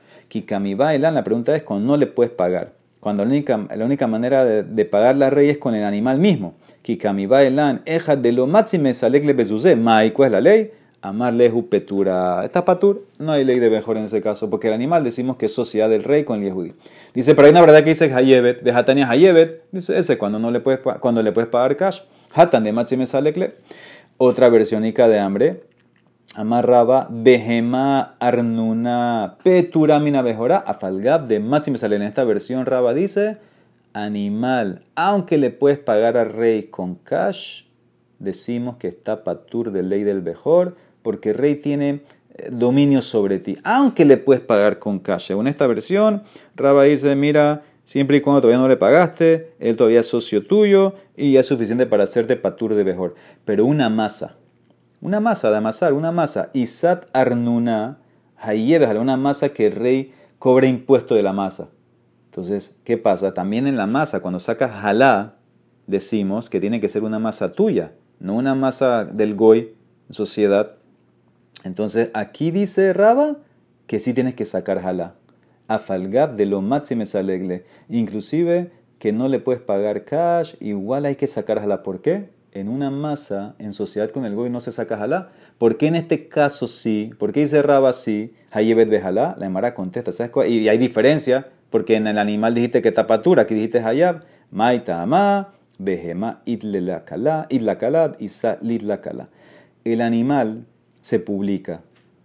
bailan, 0.78 1.16
la 1.16 1.24
pregunta 1.24 1.56
es 1.56 1.64
cuando 1.64 1.88
no 1.88 1.98
le 1.98 2.06
puedes 2.06 2.32
pagar. 2.32 2.74
Cuando 3.00 3.26
la 3.26 3.32
única, 3.32 3.60
la 3.76 3.84
única 3.84 4.06
manera 4.06 4.46
de, 4.46 4.86
pagar 4.86 5.16
la 5.16 5.32
rey 5.32 5.50
es 5.50 5.58
con 5.58 5.74
el 5.74 5.84
animal 5.84 6.20
mismo. 6.20 6.54
bailan, 7.28 7.82
eja 7.86 8.16
de 8.16 8.32
lo 8.32 8.46
máxime 8.46 8.94
salekle 8.94 9.34
bezuze. 9.34 9.76
Mai, 9.76 10.12
¿cuál 10.12 10.28
es 10.28 10.32
la 10.34 10.42
ley? 10.42 10.72
Amarle 11.02 11.50
petura. 11.64 12.46
Esta 12.46 12.64
patur, 12.64 13.06
no 13.18 13.32
hay 13.32 13.44
ley 13.44 13.60
de 13.60 13.70
mejor 13.70 13.98
en 13.98 14.06
ese 14.06 14.22
caso, 14.22 14.50
porque 14.50 14.68
el 14.68 14.74
animal 14.74 15.04
decimos 15.04 15.38
que 15.38 15.48
es 15.48 15.54
sociedad 15.54 15.90
del 15.90 16.04
rey 16.04 16.24
con 16.24 16.40
el 16.40 16.46
yehudi. 16.46 16.74
Dice, 17.14 17.36
pero 17.36 17.48
hay 17.48 17.52
una 17.52 17.62
verdad 17.62 17.84
que 17.84 17.90
dice 17.92 18.14
Hayebet, 18.14 18.62
de 18.62 18.72
Hatania 18.72 19.10
Hayebet, 19.10 19.64
dice 19.72 19.98
ese 19.98 20.18
cuando, 20.18 20.40
no 20.40 20.52
le 20.52 20.60
puedes, 20.60 20.80
cuando 21.00 21.24
le 21.24 21.32
puedes 21.32 21.50
pagar 21.50 21.76
cash. 21.76 22.02
Hatan 22.34 22.64
de 22.64 22.72
Matzime 22.72 23.08
Salekle. 23.08 23.56
Otra 24.18 24.50
versiónica 24.50 25.08
de 25.08 25.20
hambre. 25.20 25.64
Amarraba 26.34 27.08
Behema 27.10 28.16
Arnuna 28.20 29.36
Peturamina 29.44 30.22
Bejora 30.22 30.60
Afalgab 30.60 31.28
de 31.28 31.42
Matzime 31.42 31.78
En 31.82 32.04
esta 32.04 32.24
versión 32.24 32.66
Raba 32.66 32.94
dice, 32.94 33.38
animal, 33.92 34.84
aunque 34.96 35.38
le 35.38 35.50
puedes 35.50 35.78
pagar 35.78 36.16
al 36.16 36.32
rey 36.32 36.64
con 36.64 36.96
cash, 36.96 37.64
decimos 38.20 38.78
que 38.78 38.88
está 38.88 39.26
patur 39.26 39.72
de 39.72 39.84
ley 39.84 40.04
del 40.04 40.22
mejor 40.22 40.78
porque 41.02 41.30
el 41.30 41.36
rey 41.36 41.56
tiene 41.56 42.02
eh, 42.36 42.50
dominio 42.52 43.02
sobre 43.02 43.40
ti, 43.40 43.58
aunque 43.64 44.06
le 44.06 44.18
puedes 44.18 44.42
pagar 44.42 44.80
con 44.80 45.00
cash. 45.00 45.32
En 45.32 45.48
esta 45.48 45.68
versión, 45.68 46.24
Raba 46.56 46.84
dice, 46.84 47.16
mira, 47.16 47.64
siempre 47.84 48.18
y 48.18 48.22
cuando 48.22 48.42
todavía 48.42 48.60
no 48.62 48.68
le 48.68 48.78
pagaste, 48.78 49.54
él 49.60 49.76
todavía 49.76 50.02
es 50.02 50.08
socio 50.08 50.46
tuyo 50.46 50.96
y 51.16 51.38
es 51.38 51.46
suficiente 51.46 51.86
para 51.86 52.04
hacerte 52.04 52.36
patur 52.36 52.76
de 52.76 52.84
mejor. 52.84 53.16
Pero 53.46 53.66
una 53.66 53.90
masa, 53.90 54.38
una 55.02 55.20
masa 55.20 55.50
de 55.50 55.58
amasar, 55.58 55.94
una 55.94 56.12
masa, 56.12 56.50
Isat 56.54 57.10
Arnuna, 57.14 58.00
una 59.00 59.18
masa 59.18 59.50
que 59.50 59.68
el 59.68 59.74
rey 59.74 60.14
cobra 60.40 60.68
impuesto 60.68 61.16
de 61.16 61.24
la 61.24 61.34
masa. 61.34 61.70
Entonces, 62.26 62.80
¿qué 62.84 62.98
pasa? 62.98 63.34
También 63.34 63.68
en 63.68 63.78
la 63.78 63.88
masa, 63.88 64.22
cuando 64.22 64.40
sacas 64.40 64.72
jalá, 64.72 65.36
decimos 65.86 66.50
que 66.50 66.60
tiene 66.60 66.80
que 66.80 66.90
ser 66.90 67.04
una 67.04 67.20
masa 67.20 67.52
tuya, 67.52 67.94
no 68.20 68.36
una 68.36 68.56
masa 68.56 69.06
del 69.06 69.36
goy 69.36 69.76
en 70.08 70.14
sociedad. 70.14 70.78
Entonces 71.64 72.10
aquí 72.14 72.52
dice 72.52 72.94
Raba 72.94 73.38
que 73.88 74.00
sí 74.00 74.14
tienes 74.14 74.36
que 74.36 74.46
sacar 74.46 74.82
jalá. 74.82 75.16
Afalgab 75.68 76.36
de 76.36 76.46
lo 76.46 76.62
máximo 76.62 77.04
alegle. 77.14 77.66
Inclusive 77.90 78.72
que 79.00 79.12
no 79.12 79.28
le 79.28 79.40
puedes 79.40 79.62
pagar 79.62 80.06
cash, 80.06 80.56
igual 80.60 81.06
hay 81.06 81.16
que 81.16 81.28
sacar 81.28 81.60
jalá. 81.60 81.84
¿Por 81.84 82.02
qué? 82.02 82.30
En 82.52 82.68
una 82.68 82.92
masa, 82.92 83.56
en 83.60 83.74
sociedad 83.74 84.10
con 84.10 84.26
el 84.26 84.36
goy, 84.36 84.50
no 84.50 84.60
se 84.60 84.72
saca 84.72 84.98
jalá. 84.98 85.30
¿Por 85.58 85.78
qué 85.78 85.88
en 85.88 85.96
este 85.96 86.28
caso 86.28 86.68
sí? 86.68 87.12
¿Por 87.18 87.32
qué 87.32 87.42
dice 87.42 87.62
Raba 87.62 87.94
sí? 87.94 88.34
Hayebet 88.52 88.90
de 88.90 89.00
jalá. 89.00 89.36
La 89.38 89.46
Emara 89.46 89.74
contesta. 89.74 90.12
¿sabes 90.12 90.32
cuál? 90.32 90.50
Y 90.50 90.68
hay 90.68 90.78
diferencia, 90.78 91.48
porque 91.70 91.96
en 91.96 92.08
el 92.08 92.18
animal 92.18 92.54
dijiste 92.54 92.82
que 92.82 92.92
tapatura, 92.92 93.44
aquí 93.44 93.56
dijiste 93.56 93.80
hayab. 93.80 94.24
Maita 94.52 95.02
ama, 95.02 95.54
behema 95.78 96.42
itlakala, 96.46 97.48
isa 98.20 98.58
litlakala. 98.62 99.30
El 99.86 100.02
animal 100.02 100.66
se 101.02 101.20
publica. 101.20 101.82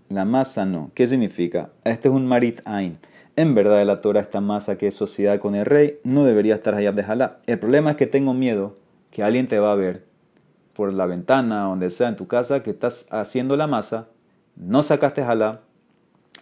La 0.09 0.25
masa 0.25 0.65
no. 0.65 0.91
¿Qué 0.95 1.07
significa? 1.07 1.71
Este 1.85 2.09
es 2.09 2.15
un 2.15 2.27
marit 2.27 2.61
ain. 2.65 2.99
En 3.35 3.55
verdad, 3.55 3.85
la 3.85 4.01
Torah, 4.01 4.21
esta 4.21 4.41
masa 4.41 4.79
que 4.79 4.87
es 4.87 4.95
sociedad 4.95 5.39
con 5.39 5.55
el 5.55 5.67
rey, 5.67 5.99
no 6.05 6.25
debería 6.25 6.55
estar 6.55 6.75
allá 6.75 6.93
de 6.93 7.03
jalá. 7.03 7.39
El 7.47 7.59
problema 7.59 7.91
es 7.91 7.97
que 7.97 8.07
tengo 8.07 8.33
miedo 8.33 8.77
que 9.11 9.23
alguien 9.23 9.49
te 9.49 9.59
va 9.59 9.73
a 9.73 9.77
ver 9.77 10.05
por 10.73 10.93
la 10.93 11.07
ventana, 11.07 11.65
donde 11.65 11.91
sea 11.91 12.09
en 12.09 12.17
tu 12.17 12.27
casa, 12.27 12.63
que 12.63 12.71
estás 12.71 13.07
haciendo 13.11 13.57
la 13.57 13.67
masa, 13.67 14.09
no 14.57 14.83
sacaste 14.83 15.25
jalá 15.25 15.61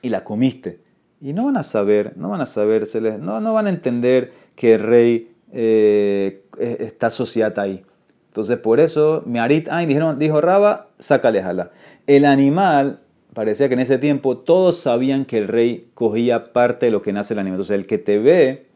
y 0.03 0.09
la 0.09 0.25
comiste. 0.25 0.81
Y 1.21 1.33
no 1.33 1.47
van 1.47 1.57
a 1.57 1.63
saber, 1.63 2.13
no 2.17 2.29
van 2.29 2.41
a 2.41 2.47
saber, 2.47 2.87
no, 3.21 3.41
no 3.41 3.55
van 3.55 3.67
a 3.67 3.71
entender 3.71 4.33
que 4.57 4.75
el 4.75 4.81
rey 4.83 5.35
eh, 5.53 6.45
está 6.59 7.11
sociedad 7.11 7.59
ahí. 7.59 7.85
Entonces, 8.29 8.59
por 8.59 8.81
eso, 8.81 9.23
Mearit 9.27 9.69
Ain 9.69 9.89
dijeron, 9.89 10.19
dijo 10.19 10.41
Raba, 10.41 10.89
sácale 10.99 11.43
jalá. 11.43 11.71
El 12.07 12.25
animal, 12.25 13.01
parecía 13.33 13.69
que 13.69 13.75
en 13.75 13.81
ese 13.81 13.99
tiempo 13.99 14.39
todos 14.39 14.79
sabían 14.79 15.25
que 15.25 15.39
el 15.39 15.49
rey 15.49 15.89
cogía 15.95 16.53
parte 16.53 16.87
de 16.87 16.93
lo 16.93 17.03
que 17.03 17.13
nace 17.13 17.35
el 17.35 17.41
animal. 17.41 17.57
Entonces, 17.57 17.77
el 17.77 17.87
que 17.87 17.99
te 17.99 18.19
ve 18.19 18.67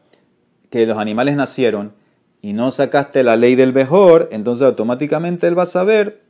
que 0.69 0.85
los 0.85 0.97
animales 0.97 1.35
nacieron 1.35 1.93
y 2.41 2.53
no 2.53 2.71
sacaste 2.71 3.23
la 3.23 3.35
ley 3.35 3.55
del 3.55 3.73
mejor, 3.73 4.29
entonces 4.31 4.65
automáticamente 4.65 5.47
él 5.47 5.57
va 5.57 5.63
a 5.63 5.67
saber 5.67 6.21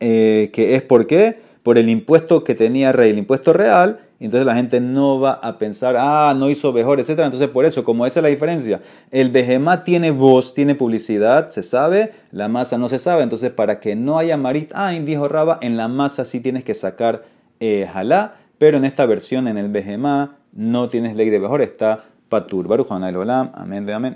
eh, 0.00 0.50
que 0.52 0.74
es 0.74 0.82
por 0.82 1.06
qué, 1.06 1.40
por 1.62 1.78
el 1.78 1.88
impuesto 1.88 2.44
que 2.44 2.54
tenía 2.54 2.90
el 2.90 2.94
rey, 2.94 3.10
el 3.10 3.18
impuesto 3.18 3.52
real, 3.52 4.05
entonces 4.24 4.46
la 4.46 4.54
gente 4.54 4.80
no 4.80 5.20
va 5.20 5.32
a 5.32 5.58
pensar, 5.58 5.96
ah, 5.98 6.34
no 6.36 6.48
hizo 6.48 6.72
mejor, 6.72 7.00
etc. 7.00 7.10
Entonces, 7.10 7.48
por 7.48 7.64
eso, 7.64 7.84
como 7.84 8.06
esa 8.06 8.20
es 8.20 8.22
la 8.22 8.28
diferencia, 8.30 8.80
el 9.10 9.30
Behemá 9.30 9.82
tiene 9.82 10.10
voz, 10.10 10.54
tiene 10.54 10.74
publicidad, 10.74 11.50
se 11.50 11.62
sabe, 11.62 12.12
la 12.32 12.48
masa 12.48 12.78
no 12.78 12.88
se 12.88 12.98
sabe. 12.98 13.22
Entonces, 13.22 13.52
para 13.52 13.78
que 13.78 13.94
no 13.94 14.18
haya 14.18 14.36
marit, 14.36 14.72
ah, 14.74 14.90
dijo 14.90 15.28
Raba, 15.28 15.58
en 15.60 15.76
la 15.76 15.88
masa 15.88 16.24
sí 16.24 16.40
tienes 16.40 16.64
que 16.64 16.74
sacar 16.74 17.24
eh, 17.60 17.88
jalá, 17.92 18.36
pero 18.58 18.78
en 18.78 18.84
esta 18.84 19.04
versión, 19.04 19.48
en 19.48 19.58
el 19.58 19.68
Behemá, 19.68 20.36
no 20.52 20.88
tienes 20.88 21.14
ley 21.14 21.28
de 21.28 21.38
mejor, 21.38 21.60
está 21.60 22.04
patur. 22.28 22.66
Baruch 22.68 22.88
amén 22.90 23.86
de 23.86 23.92
amén. 23.92 24.04